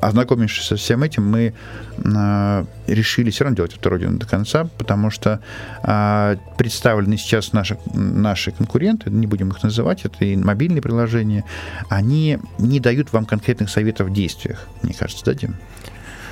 [0.00, 1.54] ознакомившись со всем этим, мы
[1.98, 5.40] э, решили все равно делать эту родину до конца, потому что
[5.82, 11.44] э, представлены сейчас наши, наши конкуренты, не будем их называть, это и мобильные приложения,
[11.88, 15.56] они не дают вам конкретных советов в действиях, мне кажется, да, Дим?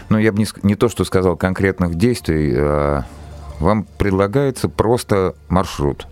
[0.08, 3.04] Ну, я бы не, не то, что сказал конкретных действий, а
[3.60, 6.06] вам предлагается просто маршрут.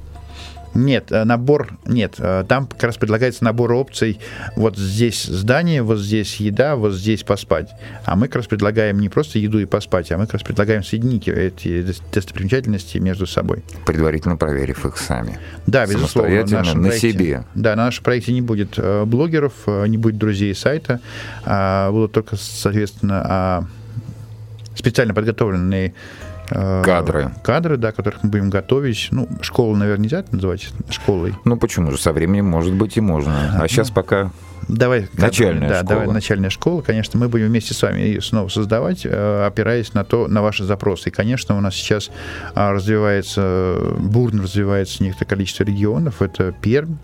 [0.75, 2.15] Нет, э, набор нет.
[2.19, 4.21] Э, там как раз предлагается набор опций.
[4.55, 7.71] Вот здесь здание, вот здесь еда, вот здесь поспать.
[8.05, 10.85] А мы как раз предлагаем не просто еду и поспать, а мы как раз предлагаем
[10.85, 13.65] соединить эти достопримечательности между собой.
[13.87, 15.39] Предварительно проверив их сами.
[15.67, 16.45] Да, безусловно.
[16.45, 17.45] на, на проекте, себе.
[17.55, 21.01] Да, на нашем проекте не будет э, блогеров, не будет друзей сайта,
[21.45, 23.65] а будут только, соответственно, а,
[24.75, 25.95] специально подготовленные
[26.49, 27.33] кадры.
[27.43, 29.09] Кадры, да, которых мы будем готовить.
[29.11, 31.35] Ну, школу, наверное, нельзя называть школой.
[31.45, 31.99] Ну, почему же?
[31.99, 33.53] Со временем, может быть, и можно.
[33.55, 34.31] А ну, сейчас пока
[34.69, 36.01] Давай, начальная да, школа.
[36.01, 36.83] давай начальная школа.
[36.83, 40.65] Конечно, мы будем вместе с вами ее снова создавать, э, опираясь на то, на ваши
[40.65, 41.09] запросы.
[41.09, 42.11] И, конечно, у нас сейчас
[42.55, 46.21] а, развивается, бурно развивается некоторое количество регионов.
[46.21, 46.97] Это Пермь,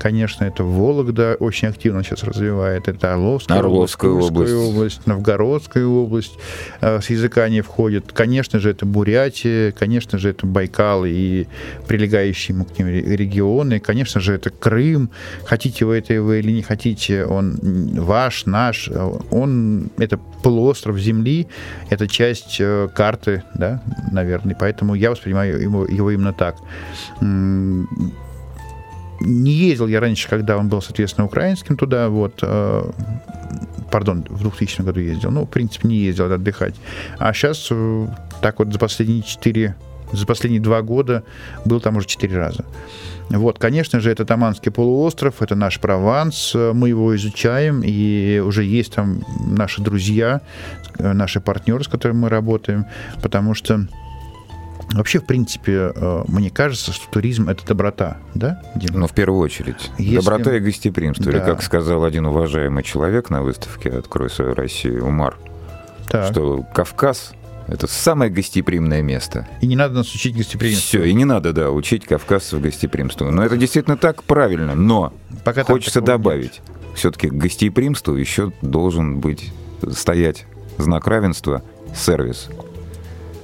[0.00, 4.54] Конечно, это Вологда очень активно сейчас развивает, это Орловская, Орловская область, область.
[4.54, 6.32] область, Новгородская область
[6.80, 8.10] э, с языка не входит.
[8.10, 11.46] Конечно же, это Бурятия, конечно же, это Байкал и
[11.86, 15.10] прилегающие ему к ним регионы, конечно же, это Крым.
[15.44, 18.88] Хотите вы это вы или не хотите, он ваш, наш,
[19.30, 21.46] он это полуостров Земли,
[21.90, 26.56] это часть э, карты, да, наверное, поэтому я воспринимаю его, его именно так
[29.20, 32.90] не ездил я раньше, когда он был, соответственно, украинским туда, вот, э,
[33.90, 36.74] пардон, в 2000 году ездил, ну, в принципе, не ездил отдыхать.
[37.18, 38.06] А сейчас э,
[38.40, 39.76] так вот за последние четыре,
[40.12, 41.22] за последние два года
[41.64, 42.64] был там уже четыре раза.
[43.28, 48.94] Вот, конечно же, это Таманский полуостров, это наш Прованс, мы его изучаем, и уже есть
[48.94, 50.40] там наши друзья,
[50.98, 52.86] э, наши партнеры, с которыми мы работаем,
[53.22, 53.86] потому что
[54.92, 59.00] Вообще, в принципе, э, мне кажется, что туризм– это доброта, да, Дима?
[59.00, 59.90] Ну, в первую очередь.
[59.98, 60.16] Если...
[60.16, 61.26] Доброта и гостеприимство.
[61.26, 61.38] Да.
[61.38, 65.36] Или, как сказал один уважаемый человек на выставке «Открой свою Россию», Умар,
[66.08, 66.32] так.
[66.32, 67.34] что Кавказ
[67.70, 69.46] это самое гостеприимное место.
[69.60, 70.86] И не надо нас учить гостеприимству.
[70.86, 73.30] Все, и не надо, да, учить кавказцев гостеприимству.
[73.30, 74.74] Но это действительно так правильно.
[74.74, 75.12] Но
[75.44, 76.62] Пока хочется добавить,
[76.96, 79.52] все-таки к гостеприимству еще должен быть
[79.92, 80.46] стоять
[80.78, 81.62] знак равенства,
[81.94, 82.48] сервис.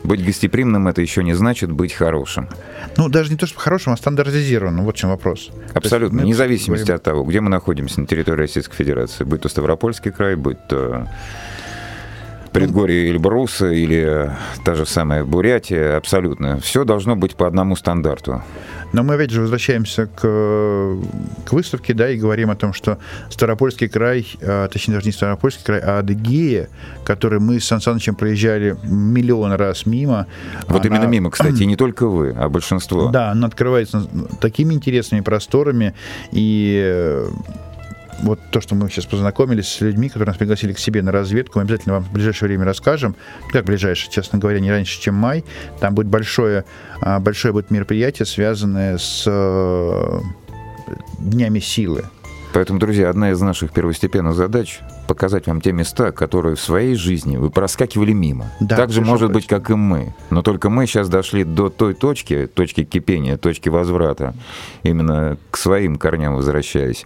[0.07, 2.49] Быть гостеприимным это еще не значит быть хорошим.
[2.97, 4.85] Ну, даже не то, что хорошим, а стандартизированным.
[4.85, 5.51] Вот в чем вопрос.
[5.75, 6.23] Абсолютно.
[6.23, 6.97] Вне зависимости говорим...
[6.97, 9.25] от того, где мы находимся на территории Российской Федерации.
[9.25, 11.09] Будь то Ставропольский край, будь то
[12.57, 14.31] предгорье Эльбруса или
[14.65, 16.59] та же самая Бурятия, абсолютно.
[16.61, 18.43] Все должно быть по одному стандарту.
[18.93, 23.89] Но мы опять же возвращаемся к, к выставке, да, и говорим о том, что Старопольский
[23.89, 26.69] край, а, точнее даже не Старопольский край, а Адыгея,
[27.05, 30.27] который мы с Сан Санычем проезжали миллион раз мимо.
[30.69, 30.97] Вот она...
[30.97, 33.09] именно мимо, кстати, не только вы, а большинство.
[33.09, 34.09] Да, она открывается
[34.41, 35.95] такими интересными просторами,
[36.33, 37.23] и
[38.23, 41.59] вот то, что мы сейчас познакомились с людьми, которые нас пригласили к себе на разведку,
[41.59, 43.15] мы обязательно вам в ближайшее время расскажем.
[43.51, 45.45] Как ближайшее, честно говоря, не раньше, чем май.
[45.81, 46.65] Там будет большое,
[47.01, 50.21] а, большое будет мероприятие, связанное с э,
[51.19, 52.05] Днями силы.
[52.53, 57.37] Поэтому, друзья, одна из наших первостепенных задач— показать вам те места, которые в своей жизни
[57.37, 58.47] вы проскакивали мимо.
[58.61, 60.15] Да, так же может быть, как и мы.
[60.31, 64.35] Но только мы сейчас дошли до той точки, точки кипения, точки возврата,
[64.85, 67.05] именно к своим корням возвращаясь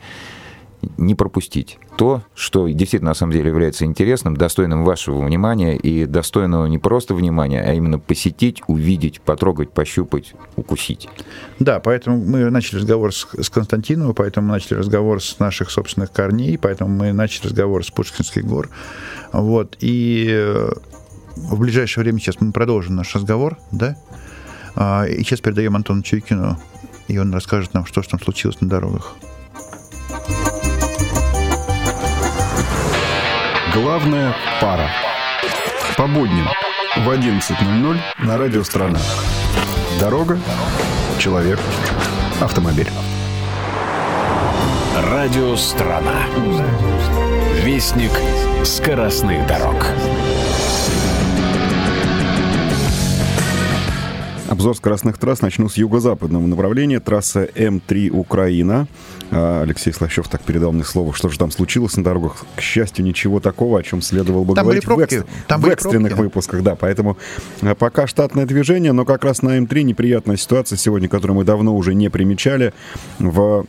[0.97, 6.66] не пропустить то, что действительно на самом деле является интересным, достойным вашего внимания и достойного
[6.66, 11.09] не просто внимания, а именно посетить, увидеть, потрогать, пощупать, укусить.
[11.59, 16.12] Да, поэтому мы начали разговор с, с Константиновым, поэтому мы начали разговор с наших собственных
[16.12, 18.71] корней, поэтому мы начали разговор с Пушкинских гор.
[19.33, 20.71] Вот, и э,
[21.37, 23.97] в ближайшее время сейчас мы продолжим наш разговор, да?
[24.75, 26.59] А, и сейчас передаем Антону Чуйкину,
[27.09, 29.16] и он расскажет нам, что же там случилось на дорогах.
[33.74, 34.88] Главная пара.
[35.96, 36.48] По будням
[36.96, 38.98] в 11.00 на радио «Страна».
[40.00, 40.40] Дорога,
[41.18, 41.61] человек,
[42.40, 42.88] автомобиль.
[44.96, 46.26] Радио «Страна».
[47.62, 48.11] Вестник
[48.64, 49.87] скоростных дорог.
[54.48, 56.98] Обзор скоростных трасс начну с юго-западного направления.
[56.98, 58.88] Трасса М3 Украина.
[59.31, 62.45] А, Алексей Слащев так передал мне слово, что же там случилось на дорогах.
[62.57, 65.14] К счастью, ничего такого, о чем следовало бы там говорить были пробки.
[65.14, 65.31] в, экс...
[65.47, 66.25] там в экстренных пробки.
[66.25, 66.62] выпусках.
[66.62, 67.16] Да, поэтому
[67.62, 71.77] а, пока штатное движение, но как раз на М3 неприятная ситуация сегодня, которую мы давно
[71.77, 72.73] уже не примечали.
[73.19, 73.66] В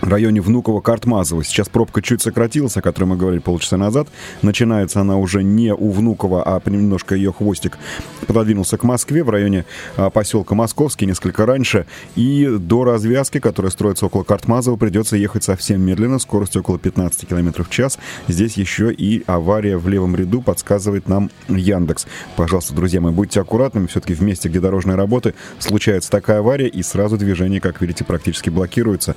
[0.00, 1.44] в районе Внуково-Картмазово.
[1.44, 4.08] Сейчас пробка чуть сократилась, о которой мы говорили полчаса назад.
[4.42, 7.78] Начинается она уже не у Внуково, а немножко ее хвостик
[8.26, 9.64] пододвинулся к Москве в районе
[9.96, 11.86] а, поселка Московский, несколько раньше.
[12.16, 17.62] И до развязки, которая строится около Картмазова, придется ехать совсем медленно, скоростью около 15 км
[17.62, 17.98] в час.
[18.28, 22.06] Здесь еще и авария в левом ряду подсказывает нам Яндекс.
[22.36, 23.86] Пожалуйста, друзья мои, будьте аккуратными.
[23.86, 28.50] Все-таки в месте, где дорожные работы, случается такая авария, и сразу движение, как видите, практически
[28.50, 29.16] блокируется.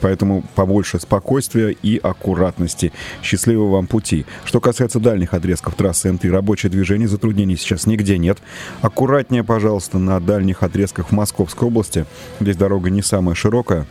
[0.00, 0.17] Поэтому
[0.54, 2.92] побольше спокойствия и аккуратности.
[3.22, 4.26] Счастливого вам пути.
[4.44, 8.38] Что касается дальних отрезков трассы М3, рабочее движение, затруднений сейчас нигде нет.
[8.80, 12.06] Аккуратнее, пожалуйста, на дальних отрезках в Московской области.
[12.40, 13.86] Здесь дорога не самая широкая.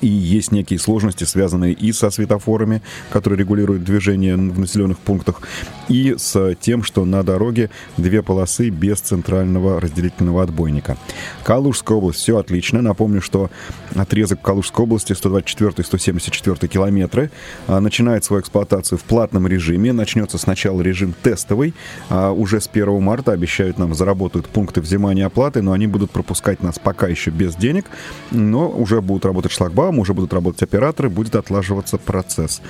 [0.00, 5.40] И есть некие сложности, связанные и со светофорами, которые регулируют движение в населенных пунктах,
[5.88, 10.96] и с тем, что на дороге две полосы без центрального разделительного отбойника.
[11.44, 12.82] Калужская область, все отлично.
[12.82, 13.50] Напомню, что
[13.94, 17.30] отрезок Калужской области 124 и 174 километры
[17.66, 19.92] а, начинает свою эксплуатацию в платном режиме.
[19.92, 21.74] Начнется сначала режим тестовый.
[22.10, 26.62] А уже с 1 марта обещают нам заработают пункты взимания оплаты, но они будут пропускать
[26.62, 27.86] нас пока еще без денег,
[28.30, 32.60] но уже будут работать шлагбаум, уже будут работать операторы, будет отлаживаться процесс.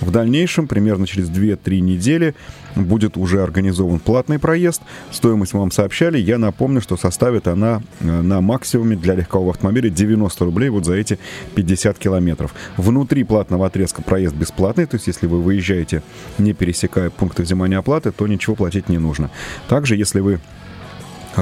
[0.00, 2.34] В дальнейшем, примерно через 2-3 недели,
[2.76, 4.82] будет уже организован платный проезд.
[5.10, 6.18] Стоимость мы вам сообщали.
[6.18, 10.94] Я напомню, что составит она э, на максимуме для легкового автомобиля 90 рублей вот за
[10.94, 11.18] эти
[11.54, 12.54] 50 километров.
[12.76, 16.02] Внутри платного отрезка проезд бесплатный, то есть если вы выезжаете,
[16.38, 19.30] не пересекая пункты взимания оплаты, то ничего платить не нужно.
[19.68, 20.38] Также, если вы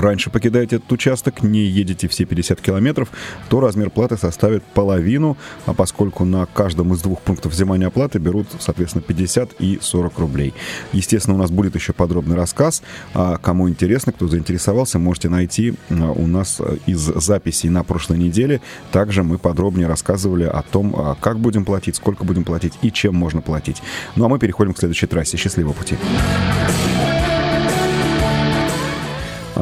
[0.01, 3.11] раньше покидаете этот участок, не едете все 50 километров,
[3.49, 8.47] то размер платы составит половину, а поскольку на каждом из двух пунктов взимания оплаты берут,
[8.59, 10.55] соответственно, 50 и 40 рублей.
[10.93, 12.83] Естественно, у нас будет еще подробный рассказ.
[13.15, 18.19] А кому интересно, кто заинтересовался, можете найти а, у нас а, из записей на прошлой
[18.19, 18.61] неделе.
[18.93, 23.15] Также мы подробнее рассказывали о том, а, как будем платить, сколько будем платить и чем
[23.15, 23.83] можно платить.
[24.17, 25.37] Ну а мы переходим к следующей трассе.
[25.37, 25.97] Счастливого пути!
[25.97, 26.96] А,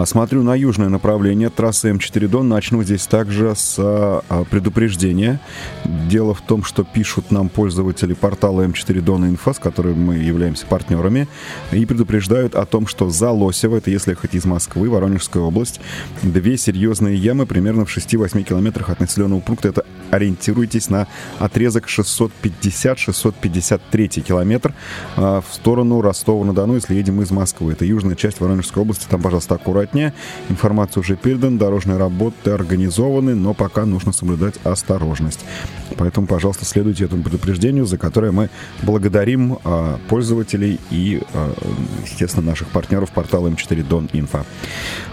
[0.04, 2.48] смотрю на южное направление трассы М4 Дон.
[2.48, 5.38] Начну здесь также с а, а, предупреждения.
[5.84, 10.66] Дело в том, что пишут нам пользователи портала М4 Дон Инфо, с которым мы являемся
[10.66, 11.28] партнерами,
[11.70, 15.80] и предупреждают о том, что за Лосево, это если ехать из Москвы, Воронежская область,
[16.22, 19.68] две серьезные ямы примерно в 6-8 километрах от населенного пункта.
[19.68, 21.06] Это ориентируйтесь на
[21.38, 24.74] отрезок 650-653 километр
[25.16, 27.70] в сторону Ростова-на-Дону, если едем из Москвы.
[27.72, 29.06] Это южная часть Воронежской области.
[29.08, 30.12] Там, пожалуйста, аккуратно аккуратнее.
[30.48, 35.40] Информация уже передана, дорожные работы организованы, но пока нужно соблюдать осторожность.
[35.96, 38.50] Поэтому, пожалуйста, следуйте этому предупреждению, за которое мы
[38.82, 41.54] благодарим а, пользователей и, а,
[42.04, 44.44] естественно, наших партнеров портала М4 Дон Инфо.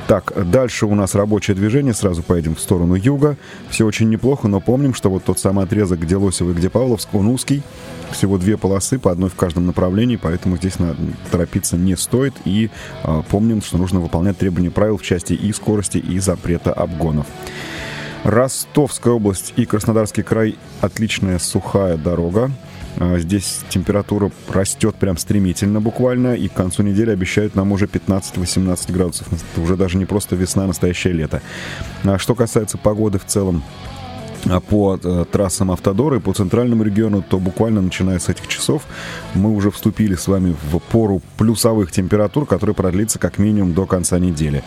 [0.08, 1.94] Так, дальше у нас рабочее движение.
[1.94, 3.38] Сразу поедем в сторону юга.
[3.70, 7.14] Все очень неплохо, но помним, что вот тот самый отрезок, где Лосево и где Павловск,
[7.14, 7.62] он узкий.
[8.12, 10.98] Всего две полосы, по одной в каждом направлении, поэтому здесь надо
[11.32, 12.34] торопиться не стоит.
[12.46, 12.70] И
[13.04, 17.28] э, помним, что нужно выполнять требования правил в части и скорости, и запрета обгонов.
[18.24, 22.52] Ростовская область и Краснодарский край отличная сухая дорога.
[22.98, 28.92] А, здесь температура растет прям стремительно буквально, и к концу недели обещают нам уже 15-18
[28.92, 29.28] градусов.
[29.32, 31.42] Это уже даже не просто весна, а настоящее лето.
[32.04, 33.64] А что касается погоды в целом,
[34.68, 38.84] по э, трассам Автодора и по центральному региону, то буквально начиная с этих часов
[39.34, 44.20] мы уже вступили с вами в пору плюсовых температур, которые продлится как минимум до конца
[44.20, 44.64] недели.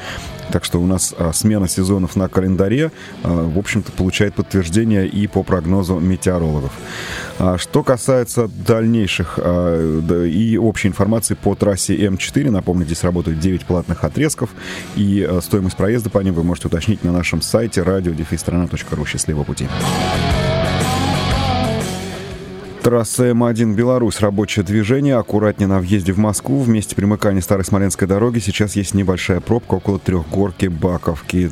[0.51, 5.27] Так что у нас а, смена сезонов на календаре, а, в общем-то, получает подтверждение и
[5.27, 6.73] по прогнозу метеорологов.
[7.38, 13.64] А, что касается дальнейших а, и общей информации по трассе М4, напомню, здесь работают 9
[13.64, 14.51] платных отрезков,
[14.97, 19.07] и а, стоимость проезда по ним вы можете уточнить на нашем сайте радиодефистрана.ру.
[19.07, 19.66] Счастливого пути!
[22.85, 24.20] Трасса М1 Беларусь.
[24.20, 25.16] Рабочее движение.
[25.16, 26.61] Аккуратнее на въезде в Москву.
[26.61, 31.51] В месте примыкания Старой Смоленской дороги сейчас есть небольшая пробка около трехгорки Баковки.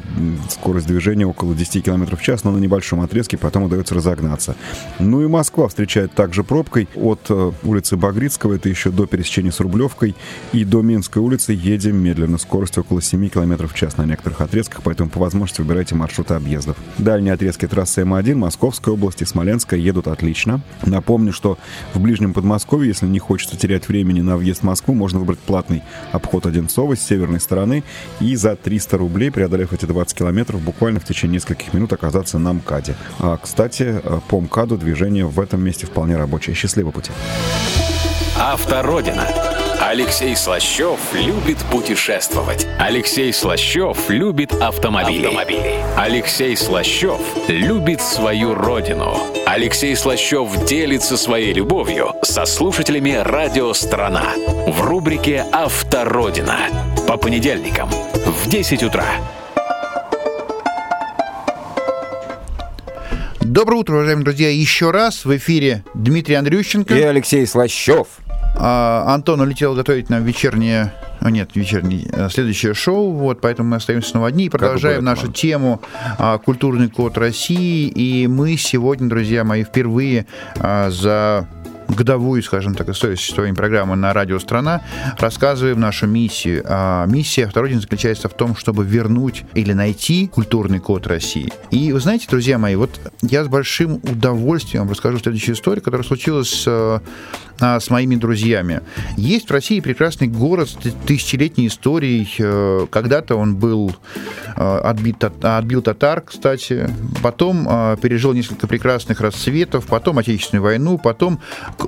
[0.51, 4.57] Скорость движения около 10 км в час, но на небольшом отрезке потом удается разогнаться.
[4.99, 9.61] Ну и Москва встречает также пробкой от э, улицы Багрицкого, это еще до пересечения с
[9.61, 10.15] Рублевкой,
[10.53, 12.37] и до Минской улицы едем медленно.
[12.37, 16.77] Скорость около 7 км в час на некоторых отрезках, поэтому по возможности выбирайте маршруты объездов.
[16.99, 20.61] Дальние отрезки трассы М1 Московской области, Смоленская едут отлично.
[20.85, 21.57] Напомню, Напомню, что
[21.95, 25.85] в ближнем Подмосковье, если не хочется терять времени на въезд в Москву, можно выбрать платный
[26.11, 27.85] обход Одинцова с северной стороны
[28.19, 32.55] и за 300 рублей, преодолев эти 20 километров, буквально в течение нескольких минут оказаться на
[32.55, 32.97] МКАДе.
[33.21, 36.57] А, кстати, э, по МКАДу движение в этом месте вполне рабочее.
[36.57, 37.13] Счастливого пути!
[38.37, 39.29] Автородина.
[39.81, 42.67] Алексей Слащев любит путешествовать.
[42.79, 45.31] Алексей Слащев любит автомобили.
[45.97, 49.17] Алексей Слащев любит свою родину.
[49.47, 54.33] Алексей Слащев делится своей любовью со слушателями «Радио Страна»
[54.67, 56.59] в рубрике «Автородина»
[57.07, 59.07] по понедельникам в 10 утра.
[63.41, 64.49] Доброе утро, уважаемые друзья.
[64.49, 66.95] Еще раз в эфире Дмитрий Андрющенко.
[66.95, 68.07] И Алексей Слащев.
[68.57, 70.93] А, Антон улетел готовить нам вечернее
[71.25, 75.31] а, нет, вечерний, а, следующее шоу, вот, поэтому мы остаемся снова одни и продолжаем нашу
[75.31, 75.81] тему
[76.19, 80.27] а, «Культурный код России», и мы сегодня, друзья мои, впервые
[80.59, 81.47] а, за
[81.95, 84.83] годовую, скажем так, историю существования программы на радио «Страна»,
[85.19, 86.63] рассказываем нашу миссию.
[86.67, 91.53] А миссия Автородина заключается в том, чтобы вернуть или найти культурный код России.
[91.71, 96.65] И вы знаете, друзья мои, вот я с большим удовольствием расскажу следующую историю, которая случилась
[96.67, 96.99] э,
[97.61, 98.81] а, с моими друзьями.
[99.17, 100.77] Есть в России прекрасный город с
[101.07, 102.29] тысячелетней историей.
[102.39, 103.95] Э, когда-то он был
[104.57, 106.89] э, отбит, отбил татар, кстати.
[107.23, 107.65] Потом
[108.01, 109.87] пережил несколько прекрасных расцветов.
[109.87, 110.99] Потом Отечественную войну.
[110.99, 111.41] Потом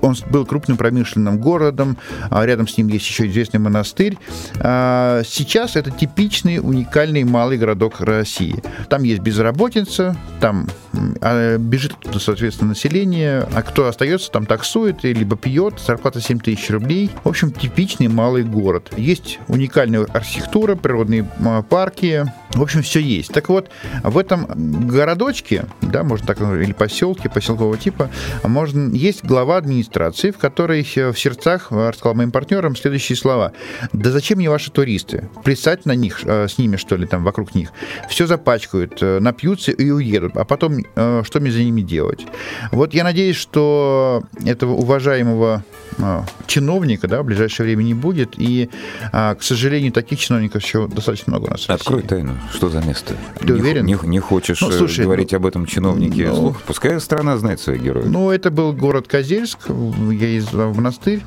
[0.02, 1.96] он был крупным промышленным городом,
[2.30, 4.18] а рядом с ним есть еще известный монастырь.
[4.60, 8.62] А, сейчас это типичный уникальный малый городок России.
[8.88, 10.68] Там есть безработица, там
[11.20, 17.10] а, бежит, соответственно, население, а кто остается, там таксует, либо пьет, зарплата 7 тысяч рублей.
[17.22, 18.92] В общем, типичный малый город.
[18.96, 21.28] Есть уникальная архитектура, природные
[21.68, 23.32] парки, в общем, все есть.
[23.32, 23.68] Так вот,
[24.02, 24.46] в этом
[24.88, 28.10] городочке, да, можно так или поселке, поселкового типа,
[28.44, 33.52] можно, есть глава администрации, в которой э, в сердцах рассказал моим партнерам следующие слова.
[33.92, 35.28] Да зачем мне ваши туристы?
[35.42, 37.70] Плясать на них, э, с ними, что ли, там, вокруг них.
[38.08, 40.36] Все запачкают, э, напьются и уедут.
[40.36, 42.26] А потом, что мне за ними делать?
[42.72, 45.64] Вот я надеюсь, что этого уважаемого
[46.46, 48.34] чиновника, да, в ближайшее время не будет.
[48.36, 48.68] И,
[49.12, 51.68] к сожалению, таких чиновников еще достаточно много у нас.
[51.68, 52.36] Открой тайну.
[52.52, 53.14] Что за место?
[53.38, 53.86] Ты не, уверен?
[53.86, 56.28] Не, не хочешь ну, слушай, говорить ну, об этом чиновнике?
[56.28, 58.06] Ну, Слух, пускай страна знает своих героев.
[58.08, 61.22] Ну, это был город Козельск, я ездил в монастырь,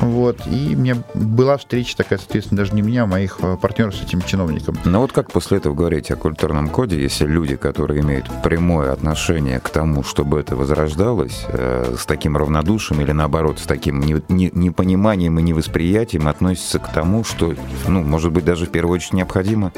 [0.00, 3.94] вот, и у меня была встреча такая, соответственно, даже не меня, а моих э, партнеров
[3.94, 4.76] с этим чиновником.
[4.84, 9.60] Но вот как после этого говорить о культурном коде, если люди, которые имеют прямое отношение
[9.60, 14.50] к тому, чтобы это возрождалось, э, с таким равнодушием или наоборот, с таким не, не,
[14.52, 17.54] непониманием и невосприятием относятся к тому, что,
[17.86, 19.72] ну, может быть, даже в первую очередь необходимо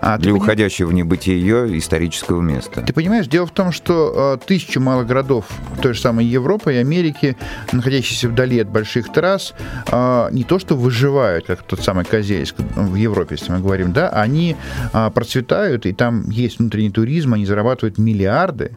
[0.00, 1.04] а, для уходящего поним...
[1.04, 2.82] в небытие исторического места.
[2.82, 5.46] Ты понимаешь, дело в том, что э, тысячи малых городов
[5.82, 7.29] той же самой Европы и Америки
[7.72, 9.54] находящиеся вдали от больших трасс,
[9.90, 14.08] а, не то что выживают, как тот самый Козельск в Европе, если мы говорим, да,
[14.08, 14.56] они
[14.92, 18.76] а, процветают, и там есть внутренний туризм, они зарабатывают миллиарды.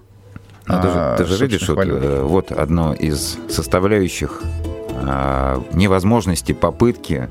[0.66, 4.41] Ну, ты же, ты же видишь, вот, э, вот одно из составляющих
[5.74, 7.28] невозможности попытки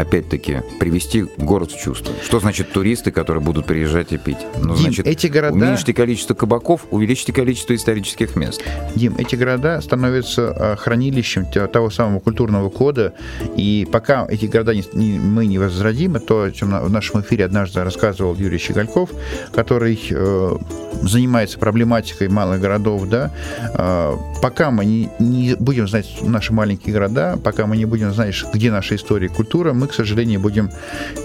[0.00, 2.14] опять-таки, привести город в чувство.
[2.22, 4.38] Что значит туристы, которые будут приезжать и пить?
[4.56, 5.54] Ну, Дим, значит, эти города...
[5.54, 8.62] уменьшите количество кабаков, увеличьте количество исторических мест.
[8.94, 13.14] Дим, эти города становятся а, хранилищем того самого культурного кода,
[13.56, 17.44] и пока эти города не, не, мы не возродим, то, о чем в нашем эфире
[17.44, 19.10] однажды рассказывал Юрий Щегольков,
[19.52, 20.56] который э,
[21.02, 23.32] занимается проблематикой малых городов, да,
[23.74, 28.34] э, пока мы не, не будем знать наши маленькие города, пока мы не будем знать,
[28.54, 30.70] где наша история и культура, мы к сожалению, будем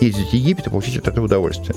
[0.02, 1.76] ездить в Египет и получить от этого удовольствие.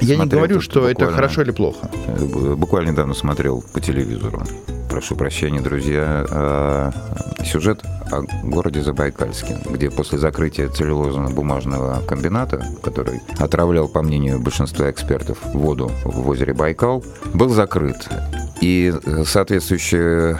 [0.00, 1.90] Я не говорю, что это хорошо или плохо.
[2.06, 4.42] Э, буквально недавно смотрел по телевизору.
[4.90, 6.26] Прошу прощения, друзья.
[6.30, 6.90] А,
[7.44, 15.38] сюжет о городе Забайкальске, где после закрытия целлюлозно-бумажного комбината, который отравлял, по мнению большинства экспертов,
[15.54, 18.08] воду в озере Байкал, был закрыт.
[18.60, 20.38] И э, соответствующее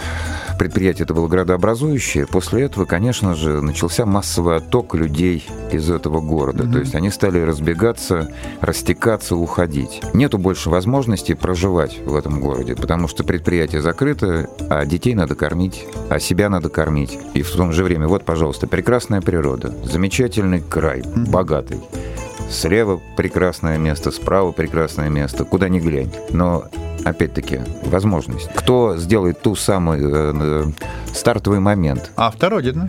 [0.60, 2.26] предприятие это было градообразующее.
[2.26, 6.64] После этого, конечно же, начался массовый отток людей из этого города.
[6.64, 6.72] Mm-hmm.
[6.72, 8.30] То есть они стали разбегаться,
[8.60, 10.02] растекаться, уходить.
[10.12, 15.86] Нету больше возможности проживать в этом городе, потому что предприятие закрыто, а детей надо кормить,
[16.10, 17.18] а себя надо кормить.
[17.32, 21.30] И в том же время, вот, пожалуйста, прекрасная природа, замечательный край, mm-hmm.
[21.30, 21.80] богатый.
[22.50, 26.12] Слева прекрасное место, справа прекрасное место, куда ни глянь.
[26.32, 26.64] Но
[27.04, 28.48] опять-таки, возможность.
[28.54, 30.64] Кто сделает ту самую э, э
[31.12, 32.12] стартовый момент?
[32.16, 32.88] Автородина.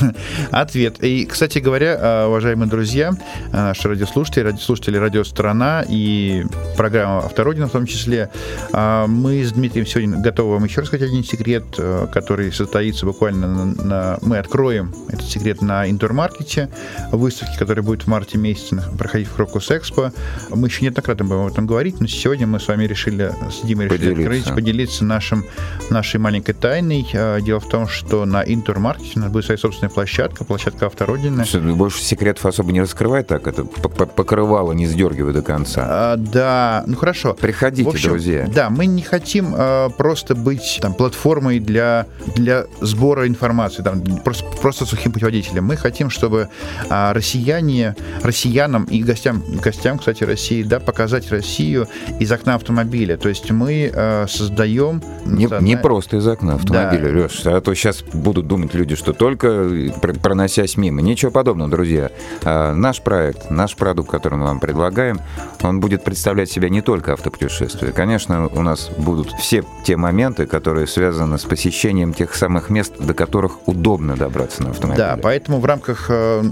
[0.50, 1.02] Ответ.
[1.04, 3.12] И, кстати говоря, э, уважаемые друзья,
[3.52, 6.44] э, наши радиослушатели, радиослушатели радио «Страна» и
[6.76, 8.30] программа «Автородина» в том числе,
[8.72, 11.64] мы с Дмитрием сегодня готовы вам еще рассказать один секрет,
[12.12, 13.84] который состоится буквально на...
[13.84, 16.68] на мы откроем этот секрет на Интермаркете,
[17.10, 20.12] выставке, которая будет в марте месяце проходить в Крокус Экспо.
[20.50, 23.86] Мы еще неоднократно будем об этом говорить, но сегодня мы с вами решили с Димой
[23.88, 24.50] решили поделиться.
[24.50, 25.44] открыть, поделиться нашим,
[25.90, 27.06] нашей маленькой тайной.
[27.14, 31.44] А, дело в том, что на Интермаркете у нас будет своя собственная площадка, площадка автородины.
[31.44, 35.84] Что, больше секретов особо не раскрывай так, это п- покрывало не сдергивай до конца.
[35.86, 37.34] А, да, ну хорошо.
[37.34, 38.46] Приходите, В общем, друзья.
[38.52, 44.44] Да, мы не хотим э, просто быть там, платформой для, для сбора информации, там, просто,
[44.60, 45.64] просто сухим путеводителем.
[45.64, 46.48] Мы хотим, чтобы
[46.88, 51.88] а, россияне, россиянам и гостям, гостям, кстати, России, да, показать Россию
[52.18, 53.16] из окна автомобиля.
[53.16, 55.02] То есть мы э, создаем...
[55.24, 57.18] Не, националь- не просто из окна автомобиля, Да.
[57.20, 59.68] Леш, а то сейчас будут думать люди, что только
[60.00, 61.00] пр- проносясь мимо.
[61.00, 62.10] Ничего подобного, друзья.
[62.44, 65.20] А, наш проект, наш продукт, который мы вам предлагаем,
[65.62, 67.92] он будет представлять себя не только автопутешествие.
[67.92, 73.14] Конечно, у нас будут все те моменты, которые связаны с посещением тех самых мест, до
[73.14, 75.04] которых удобно добраться на автомобиле.
[75.04, 76.42] Да, поэтому в рамках э,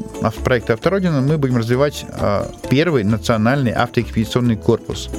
[0.45, 5.11] проекта «Автородина» мы будем развивать э, первый национальный автоэкспедиционный корпус.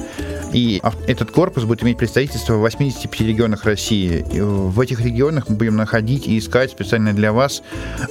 [0.52, 4.24] И этот корпус будет иметь представительство в 85 регионах России.
[4.32, 7.62] И в этих регионах мы будем находить и искать специально для вас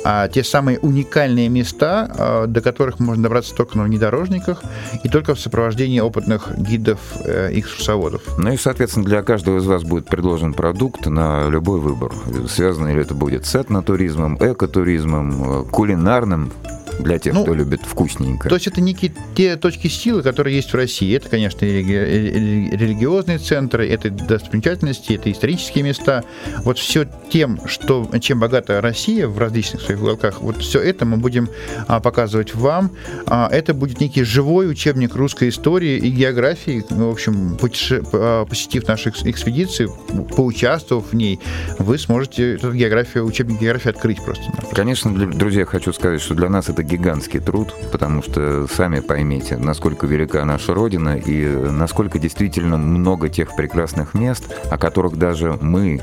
[0.04, 4.62] а, те самые уникальные места, а, до которых можно добраться только на внедорожниках
[5.04, 8.22] и только в сопровождении опытных гидов э, и экскурсоводов.
[8.38, 12.12] Ну и, соответственно, для каждого из вас будет предложен продукт на любой выбор.
[12.50, 16.52] Связано ли это будет с этнотуризмом, экотуризмом, э, кулинарным,
[17.00, 18.50] для тех, Ну, кто любит вкусненько.
[18.50, 21.16] То есть это некие те точки силы, которые есть в России.
[21.16, 26.24] Это, конечно, религи- рели- религиозные центры, это достопримечательности, это исторические места.
[26.64, 31.18] Вот все тем, что, чем богата Россия в различных своих уголках, вот все это мы
[31.18, 31.50] будем
[31.88, 32.92] а, показывать вам.
[33.26, 36.84] А, это будет некий живой учебник русской истории и географии.
[36.90, 39.92] В общем, путеше- а, посетив нашу экс- экспедицию,
[40.36, 41.40] поучаствовав в ней,
[41.78, 44.44] вы сможете эту географию, учебник географии открыть просто.
[44.74, 49.58] Конечно, для- друзья, хочу сказать, что для нас это гигантский труд, потому что сами поймите,
[49.58, 56.02] насколько велика наша Родина и насколько действительно много тех прекрасных мест, о которых даже мы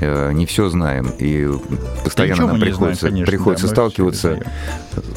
[0.00, 1.10] э, не все знаем.
[1.18, 1.48] И
[2.04, 4.38] постоянно ничего нам не знаем, приходится, конечно, приходится да, сталкиваться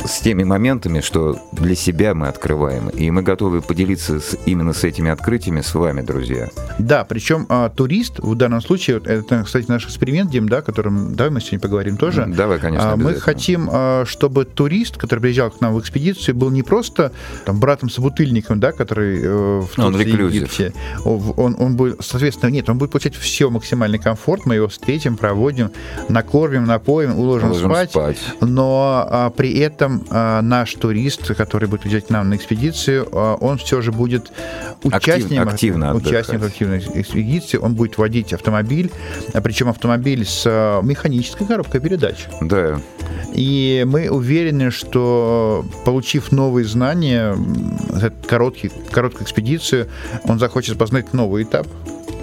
[0.05, 2.89] с теми моментами, что для себя мы открываем.
[2.89, 6.49] И мы готовы поделиться с- именно с этими открытиями с вами, друзья.
[6.79, 11.31] Да, причем а, турист в данном случае, это, кстати, наш эксперимент, Дим, да, которым, давай
[11.31, 12.25] мы сегодня поговорим тоже.
[12.27, 16.51] Давай, конечно, А, Мы хотим, а, чтобы турист, который приезжал к нам в экспедицию, был
[16.51, 17.11] не просто
[17.45, 20.33] там братом-собутыльником, да, который э, в Он Турции reclusive.
[20.33, 20.73] Египте.
[21.03, 25.17] Он, он, он будет, соответственно, нет, он будет получать все максимальный комфорт, мы его встретим,
[25.17, 25.71] проводим,
[26.09, 27.89] накормим, напоим, уложим, Уложим спать.
[27.89, 28.17] спать.
[28.41, 33.35] Но а, при этом а, наш турист, который будет приезжать к нам на экспедицию, а,
[33.35, 34.31] он все же будет
[34.83, 38.91] участником, активно участником активной экспедиции, он будет водить автомобиль,
[39.33, 42.27] а, причем автомобиль с а, механической коробкой передач.
[42.41, 42.79] Да,
[43.33, 44.98] И мы уверены, что
[45.85, 47.35] получив новые знания,
[48.27, 49.87] короткий, короткую экспедицию,
[50.25, 51.67] он захочет познать новый этап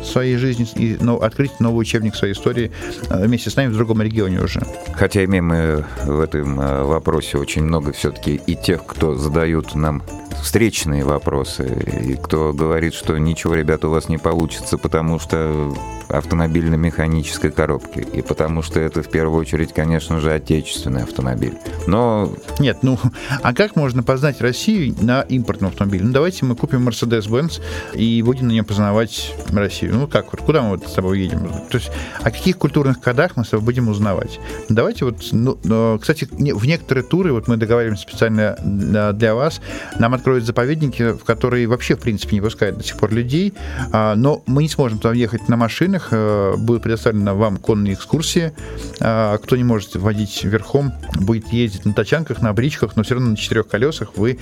[0.06, 2.70] своей жизни и ну, открыть новый учебник своей истории
[3.08, 4.60] а, вместе с нами в другом регионе уже.
[4.94, 10.02] Хотя имеем мы в этом э, вопросе очень много все-таки и тех, кто задают нам
[10.42, 11.66] встречные вопросы,
[12.02, 15.74] и кто говорит, что ничего, ребята, у вас не получится, потому что
[16.08, 21.54] автомобильно-механической коробки, и потому что это в первую очередь, конечно же, отечественный автомобиль.
[21.86, 22.98] Но Нет, ну,
[23.42, 26.04] а как можно познать Россию на импортном автомобиле?
[26.04, 27.60] Ну, давайте мы купим Mercedes-Benz
[27.94, 29.95] и будем на нем познавать Россию.
[29.96, 31.48] Ну, как, вот куда мы вот с тобой едем?
[31.70, 31.90] То есть,
[32.20, 34.38] о каких культурных кодах мы с тобой будем узнавать?
[34.68, 39.62] Давайте вот, ну, но, кстати, в некоторые туры, вот мы договариваемся специально для, для вас,
[39.98, 43.54] нам откроют заповедники, в которые вообще, в принципе, не пускают до сих пор людей,
[43.90, 48.52] а, но мы не сможем туда ехать на машинах, э, будут предоставлены вам конные экскурсии,
[49.00, 53.30] а, кто не может водить верхом, будет ездить на тачанках, на бричках, но все равно
[53.30, 54.38] на четырех колесах вы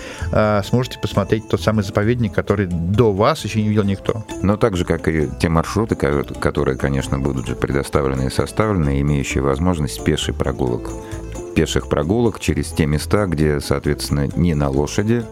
[0.64, 4.24] сможете посмотреть тот самый заповедник, который до вас еще не видел никто.
[4.42, 9.00] Но так же, как и те маршруты, ко- которые, конечно, будут же предоставлены и составлены,
[9.00, 10.90] имеющие возможность пешей прогулок.
[11.54, 15.24] Пеших прогулок через те места, где, соответственно, ни на лошади,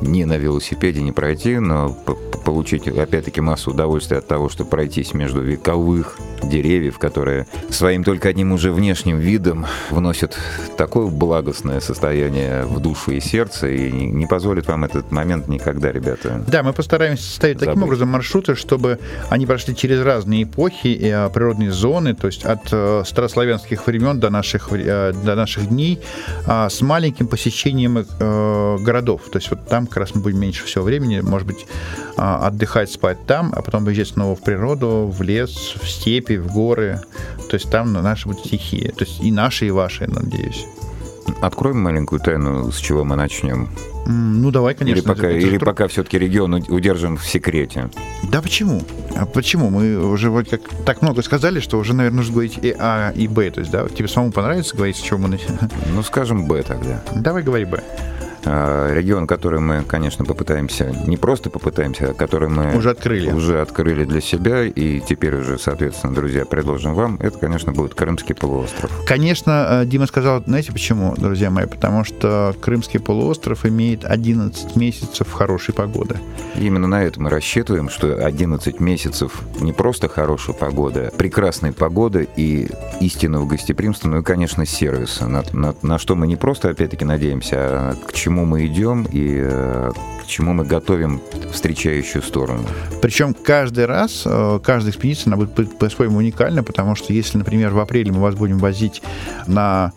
[0.00, 1.96] ни на велосипеде не пройти, но
[2.44, 8.52] получить, опять-таки, массу удовольствия от того, что пройтись между вековых деревьев, которые своим только одним
[8.52, 10.38] уже внешним видом вносят
[10.76, 16.42] такое благостное состояние в душу и сердце, и не позволит вам этот момент никогда, ребята.
[16.48, 18.98] Да, мы постараемся составить таким образом маршруты, чтобы
[19.28, 24.18] они прошли через разные эпохи и а, природные зоны, то есть от э, старославянских времен
[24.18, 26.00] до наших, э, до наших дней,
[26.46, 29.22] а, с маленьким посещением э, городов.
[29.30, 31.66] То есть вот там как раз мы будем меньше всего времени, может быть,
[32.16, 36.52] а, отдыхать, спать там, а потом выезжать снова в природу, в лес, в степи, в
[36.52, 37.00] горы.
[37.48, 38.88] То есть там наши будут стихии.
[38.96, 40.66] То есть и наши, и ваши, надеюсь.
[41.40, 43.68] Откроем маленькую тайну, с чего мы начнем.
[44.06, 44.98] Ну, давай, конечно.
[44.98, 47.90] или пока, или пока все-таки регион удержим в секрете.
[48.30, 48.82] Да почему?
[49.16, 49.70] А почему?
[49.70, 53.28] Мы уже вот как так много сказали, что уже, наверное, нужно говорить и А, и
[53.28, 53.50] Б.
[53.50, 55.70] То есть, да, тебе самому понравится говорить, с чего мы начинаем?
[55.94, 57.02] Ну, скажем, Б тогда.
[57.14, 57.82] Давай говори Б.
[58.44, 63.30] А, Регион, который мы, конечно, попытаемся, не просто попытаемся, а который мы Уже открыли.
[63.32, 68.34] уже открыли для себя, и теперь уже, соответственно, друзья, предложим вам, это, конечно, будет Крымский
[68.34, 68.90] полуостров.
[69.06, 71.66] Конечно, э, Дима сказал, знаете почему, друзья мои?
[71.66, 76.16] Потому что Крымский полуостров имеет 11 месяцев хорошей погоды.
[76.56, 82.20] Именно на это мы рассчитываем, что 11 месяцев не просто хорошая погода, а прекрасная погода
[82.20, 82.68] и
[83.00, 87.56] истинного гостеприимства, ну и, конечно, сервиса, на, на- на что мы не просто, опять-таки, надеемся,
[87.58, 89.90] а к чему мы идем и э,
[90.22, 91.20] к чему мы готовим
[91.52, 92.64] встречающую сторону.
[93.02, 97.70] Причем каждый раз, э, каждая экспедиция, она будет по- по-своему уникальна, потому что если, например,
[97.70, 99.02] в апреле мы вас будем возить
[99.46, 99.92] на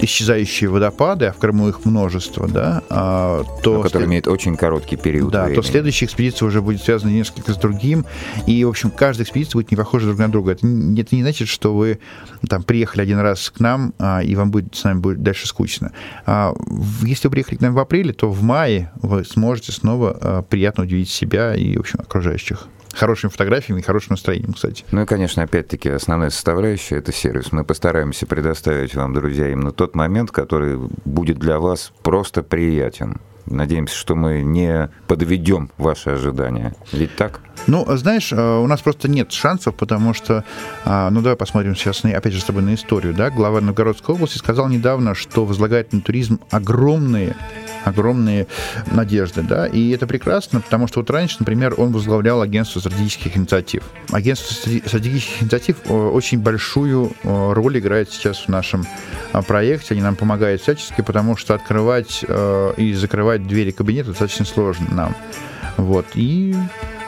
[0.00, 3.82] исчезающие водопады, а в Крыму их множество, да, а, то...
[3.82, 5.60] который след- имеет очень короткий период Да, времени.
[5.60, 8.04] то следующая экспедиция уже будет связана несколько с другим.
[8.46, 10.52] И, в общем, каждая экспедиция будет не похожа друг на друга.
[10.52, 11.98] Это не, это не значит, что вы
[12.48, 15.92] там приехали один раз к нам, а, и вам будет с нами будет дальше скучно.
[16.26, 16.54] А,
[17.02, 20.84] если вы приехали к нам в апреле, то в мае вы сможете снова а, приятно
[20.84, 22.68] удивить себя и, в общем, окружающих.
[22.94, 24.84] Хорошими фотографиями и хорошим настроением, кстати.
[24.90, 27.52] Ну и, конечно, опять-таки, основная составляющая– это сервис.
[27.52, 33.20] Мы постараемся предоставить вам, друзья, именно тот момент, который будет для вас просто приятен.
[33.46, 36.74] Надеемся, что мы не подведем ваши ожидания.
[36.92, 37.40] Ведь так?
[37.66, 40.44] Ну, знаешь, э, у нас просто нет шансов, потому что,
[40.84, 44.38] а, ну давай посмотрим сейчас, опять же, с тобой на историю, да, глава Новгородской области
[44.38, 47.36] сказал недавно, что возлагает на туризм огромные
[47.84, 48.46] огромные
[48.90, 53.82] надежды, да, и это прекрасно, потому что вот раньше, например, он возглавлял агентство стратегических инициатив.
[54.10, 58.84] Агентство стратеги- стратегических инициатив э, очень большую э, роль играет сейчас в нашем
[59.32, 64.44] а, проекте, они нам помогают всячески, потому что открывать э, и закрывать двери кабинета достаточно
[64.44, 65.16] сложно нам.
[65.76, 66.06] Вот.
[66.14, 66.54] И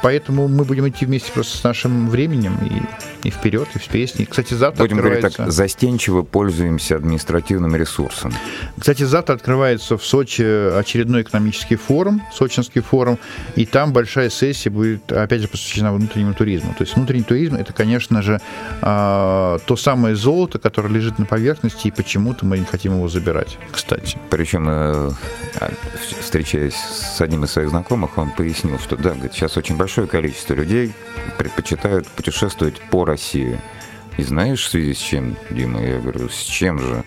[0.02, 4.24] поэтому мы будем идти вместе просто с нашим временем и, и вперед, и в песни.
[4.24, 5.44] Кстати, завтра Будем говорить открывается...
[5.44, 8.32] так, застенчиво пользуемся административным ресурсом.
[8.78, 13.18] Кстати, завтра открывается в Сочи очередной экономический форум, Сочинский форум,
[13.54, 16.74] и там большая сессия будет, опять же, посвящена внутреннему туризму.
[16.76, 18.40] То есть внутренний туризм– это, конечно же,
[18.82, 23.58] а, то самое золото, которое лежит на поверхности, и почему-то мы не хотим его забирать,
[23.72, 24.18] кстати.
[24.30, 25.10] Причем, э,
[26.20, 30.54] встречаясь с одним из своих знакомых, он пояснил, что да, говорит, сейчас очень большое количество
[30.54, 30.92] людей
[31.38, 33.60] предпочитают путешествовать по России.
[34.16, 35.80] И знаешь, в связи с чем, Дима?
[35.80, 37.04] Я говорю, с чем же?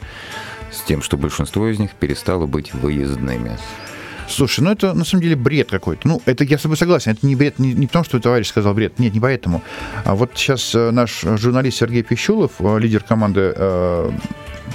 [0.72, 3.58] С тем, что большинство из них перестало быть выездными.
[4.30, 6.08] Слушай, ну это на самом деле бред какой-то.
[6.08, 7.12] Ну, это я с тобой согласен.
[7.12, 8.98] Это не бред, не, не потому, что товарищ сказал бред.
[8.98, 9.62] Нет, не поэтому.
[10.06, 14.12] А вот сейчас э, наш журналист Сергей Пищулов, э, лидер команды э,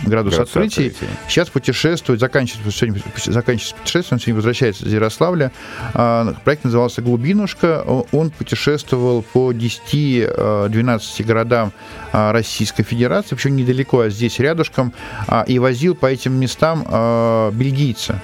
[0.04, 1.12] «Градус, «Градус открытий», открытий».
[1.28, 5.52] сейчас путешествует, заканчивает, сегодня заканчивает путешествие, он сегодня возвращается из Ярославля.
[5.94, 7.82] А, Проект назывался «Глубинушка».
[8.12, 11.72] Он путешествовал по 10-12 городам
[12.12, 14.92] а, Российской Федерации, причем недалеко, а здесь рядышком,
[15.26, 18.20] а, и возил по этим местам а, бельгийца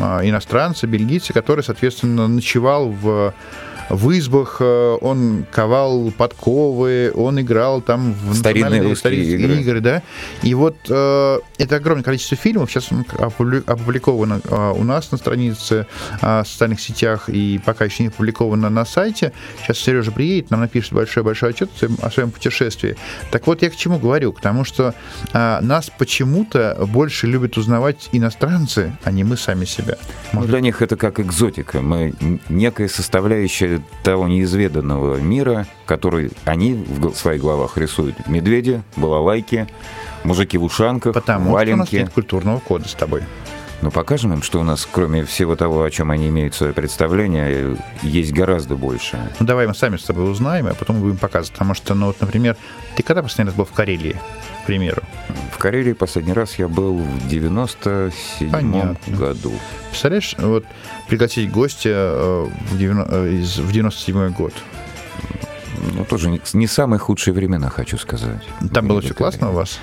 [0.00, 3.34] а, иностранца, бельгийца, который, соответственно, ночевал в
[3.88, 9.80] в избах, э, он ковал подковы, он играл там в Старинные русские исторические игры.
[9.80, 10.02] да.
[10.42, 12.90] И вот э, это огромное количество фильмов, сейчас
[13.66, 15.86] опубликовано э, у нас на странице
[16.20, 19.32] э, в социальных сетях и пока еще не опубликовано на сайте.
[19.62, 21.70] Сейчас Сережа приедет, нам напишет большой-большой отчет
[22.02, 22.96] о своем, путешествии.
[23.30, 24.32] Так вот, я к чему говорю?
[24.32, 24.94] К тому, что
[25.32, 29.96] э, нас почему-то больше любят узнавать иностранцы, а не мы сами себя.
[30.32, 31.80] Ну, для них это как экзотика.
[31.80, 32.14] Мы
[32.48, 38.26] некая составляющая того неизведанного мира, который они в своих головах рисуют.
[38.26, 39.66] Медведи, балалайки,
[40.24, 41.96] мужики в ушанках, Потому что у нас валенки.
[41.96, 43.22] нет культурного кода с тобой.
[43.80, 47.76] Но покажем им, что у нас, кроме всего того, о чем они имеют свое представление,
[48.02, 49.18] есть гораздо больше.
[49.38, 51.52] Ну, давай мы сами с тобой узнаем, а потом будем показывать.
[51.52, 52.56] Потому что, ну, вот, например,
[52.96, 54.16] ты когда последний раз был в Карелии,
[54.64, 55.02] к примеру?
[55.52, 59.16] В Карелии последний раз я был в 97 Понятно.
[59.16, 59.52] году.
[59.90, 60.64] Представляешь, вот
[61.08, 64.54] пригласить гостя э, в, девяно- э, из- в 97 год.
[65.94, 68.42] Ну, тоже не, самые худшие времена, хочу сказать.
[68.74, 69.78] Там было все классно у вас?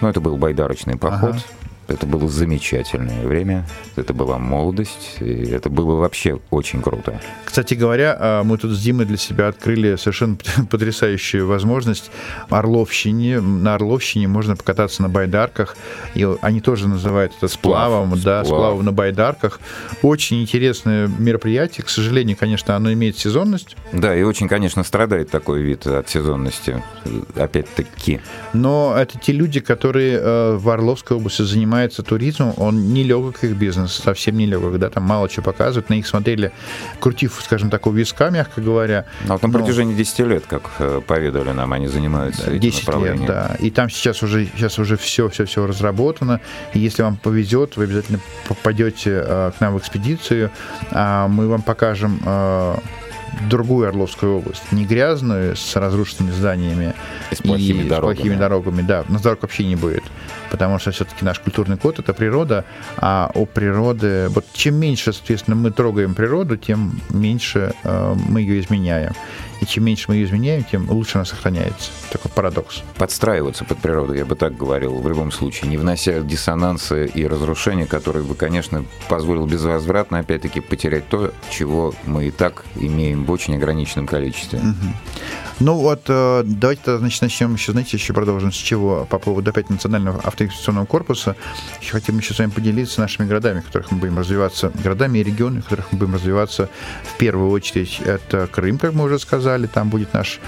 [0.00, 1.30] Ну, это был байдарочный поход.
[1.30, 1.40] Ага.
[1.90, 3.66] Это было замечательное время.
[3.96, 5.16] Это была молодость.
[5.18, 7.20] И это было вообще очень круто.
[7.44, 10.36] Кстати говоря, э, мы тут с Димой для себя открыли совершенно
[10.70, 12.12] потрясающую возможность.
[12.48, 15.76] Орловщине, на Орловщине можно покататься на байдарках.
[16.14, 18.58] И они тоже называют это сплавом, Сплав, да, сплав.
[18.60, 19.60] сплавом на байдарках.
[20.02, 21.84] Очень интересное мероприятие.
[21.84, 23.76] К сожалению, конечно, оно имеет сезонность.
[23.92, 26.80] Да, и очень, конечно, страдает такой вид от сезонности.
[27.34, 28.20] Опять-таки.
[28.52, 33.42] Но это те люди, которые э, в Орловской области занимаются занимается туризмом, он не легок
[33.42, 36.52] их бизнес, совсем не легок, да, там мало чего показывают, на них смотрели,
[37.00, 39.06] крутив, скажем так, у виска, мягко говоря.
[39.26, 42.88] Но вот на протяжении 10 лет, как э, поведали нам, они занимаются Да, этим 10
[43.02, 43.56] лет, да.
[43.60, 46.40] И там сейчас уже, сейчас уже все, все, все разработано.
[46.74, 50.50] И если вам повезет, вы обязательно попадете э, к нам в экспедицию.
[50.90, 52.76] А мы вам покажем э,
[53.48, 54.70] другую Орловскую область.
[54.72, 56.94] Не грязную, с разрушенными зданиями
[57.30, 58.14] И с плохими и дорогами.
[58.14, 58.82] с плохими дорогами.
[58.82, 60.02] Да, на дорог вообще не будет.
[60.50, 62.64] Потому что все-таки наш культурный код— это природа,
[62.96, 64.28] а у природы...
[64.30, 69.12] Вот чем меньше, соответственно, мы трогаем природу, тем меньше э, мы ее изменяем.
[69.60, 71.90] И чем меньше мы ее изменяем, тем лучше она сохраняется.
[72.10, 72.82] Такой парадокс.
[72.96, 77.86] Подстраиваться под природу, я бы так говорил, в любом случае, не внося диссонансы и разрушения,
[77.86, 83.54] которые бы, конечно, позволил безвозвратно, опять-таки, потерять то, чего мы и так имеем в очень
[83.56, 84.60] ограниченном количестве.
[85.60, 89.68] Ну вот, э, давайте значит, начнем еще, знаете, еще продолжим с чего по поводу опять
[89.68, 91.36] Национального автоинвестиционного корпуса.
[91.82, 95.22] Еще хотим еще с вами поделиться нашими городами, в которых мы будем развиваться, городами и
[95.22, 96.70] регионами, в которых мы будем развиваться.
[97.02, 100.40] В первую очередь это Крым, как мы уже сказали, там будет наш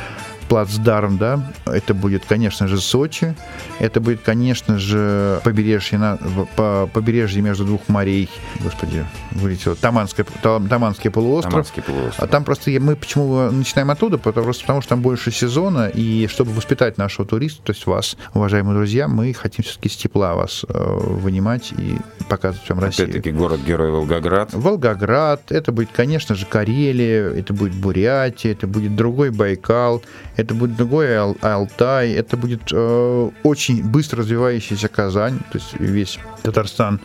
[0.52, 3.34] плацдарм, да, это будет, конечно же, Сочи,
[3.78, 6.18] это будет, конечно же, побережье, на,
[6.56, 8.28] по, побережье между двух морей,
[8.60, 12.22] господи, вылетело, Таманское, Та- Таманский полуостров, Таманский полуостров.
[12.22, 14.18] а там просто я- мы почему начинаем оттуда?
[14.18, 18.18] Потому, просто потому что там больше сезона, и чтобы воспитать нашего туриста, то есть вас,
[18.34, 21.96] уважаемые друзья, мы хотим все-таки с тепла вас э, вынимать и
[22.28, 23.08] показывать вам Россию.
[23.08, 24.50] Опять-таки, город-герой Волгоград.
[24.52, 30.02] Волгоград, это будет, конечно же, Карелия, это будет Бурятия, это будет другой Байкал,
[30.42, 36.18] это будет другой Ал- Алтай, это будет э, очень быстро развивающаяся Казань, то есть весь
[36.42, 37.00] Татарстан.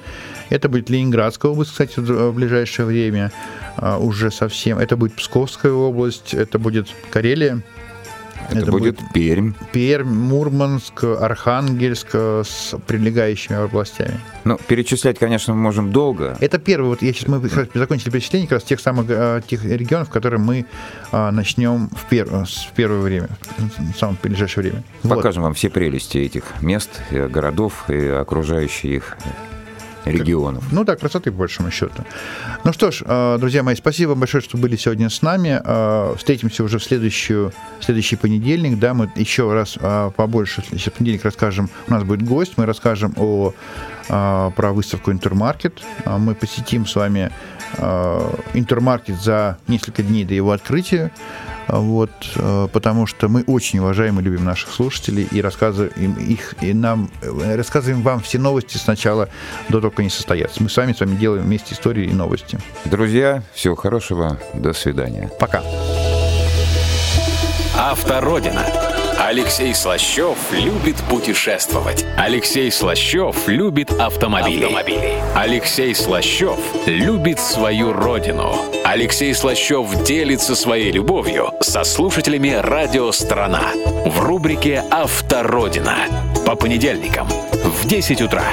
[0.49, 3.31] Это будет Ленинградская область, кстати, в ближайшее время
[3.77, 4.79] э, уже совсем.
[4.79, 7.61] Это будет Псковская область, это будет Карелия.
[8.49, 9.53] Это, Это будет, Пермь.
[9.71, 14.19] Пермь, Мурманск, Архангельск э, с прилегающими областями.
[14.45, 16.37] Ну, перечислять, конечно, мы можем долго.
[16.39, 17.41] Это первый, вот я сейчас мы
[17.73, 20.65] закончили перечисление как раз тех самых э, тех регионов, которые мы
[21.11, 24.83] э, начнем в, пер- в первое время, в самое ближайшее время.
[25.03, 25.15] Вот.
[25.15, 29.17] Покажем вам все прелести этих мест, городов и окружающих их
[30.11, 30.63] регионов.
[30.71, 32.03] Ну да, красоты по большому счету.
[32.63, 35.61] Ну что ж, э, друзья мои, спасибо большое, что были сегодня с нами.
[35.63, 38.79] Э, Встретимся уже в следующую, следующий понедельник.
[38.79, 41.69] Да, мы еще раз э, побольше сейчас в понедельник расскажем.
[41.87, 43.53] У нас будет гость, мы расскажем о
[44.07, 45.81] про выставку Интермаркет.
[46.05, 47.29] Мы посетим с вами
[48.53, 51.11] Интермаркет за несколько дней до его открытия.
[51.67, 56.13] Э, Вот, э, потому что мы очень уважаем и любим наших слушателей и рассказываем им
[56.15, 59.29] их и нам э, рассказываем вам все новости сначала
[59.69, 60.63] до того, как они состоятся.
[60.63, 62.59] Мы с вами с вами делаем вместе истории и новости.
[62.85, 65.29] Друзья, всего хорошего, до свидания.
[65.39, 65.61] Пока.
[67.75, 68.86] Автородина.
[69.27, 72.05] Алексей Слащев любит путешествовать.
[72.15, 74.69] Алексей Слащев любит автомобили.
[75.35, 78.55] Алексей Слащев любит свою родину.
[78.85, 83.73] Алексей Слащев делится своей любовью со слушателями «Радио Страна»
[84.05, 85.97] в рубрике «Автородина»
[86.45, 88.45] по понедельникам в 10 утра.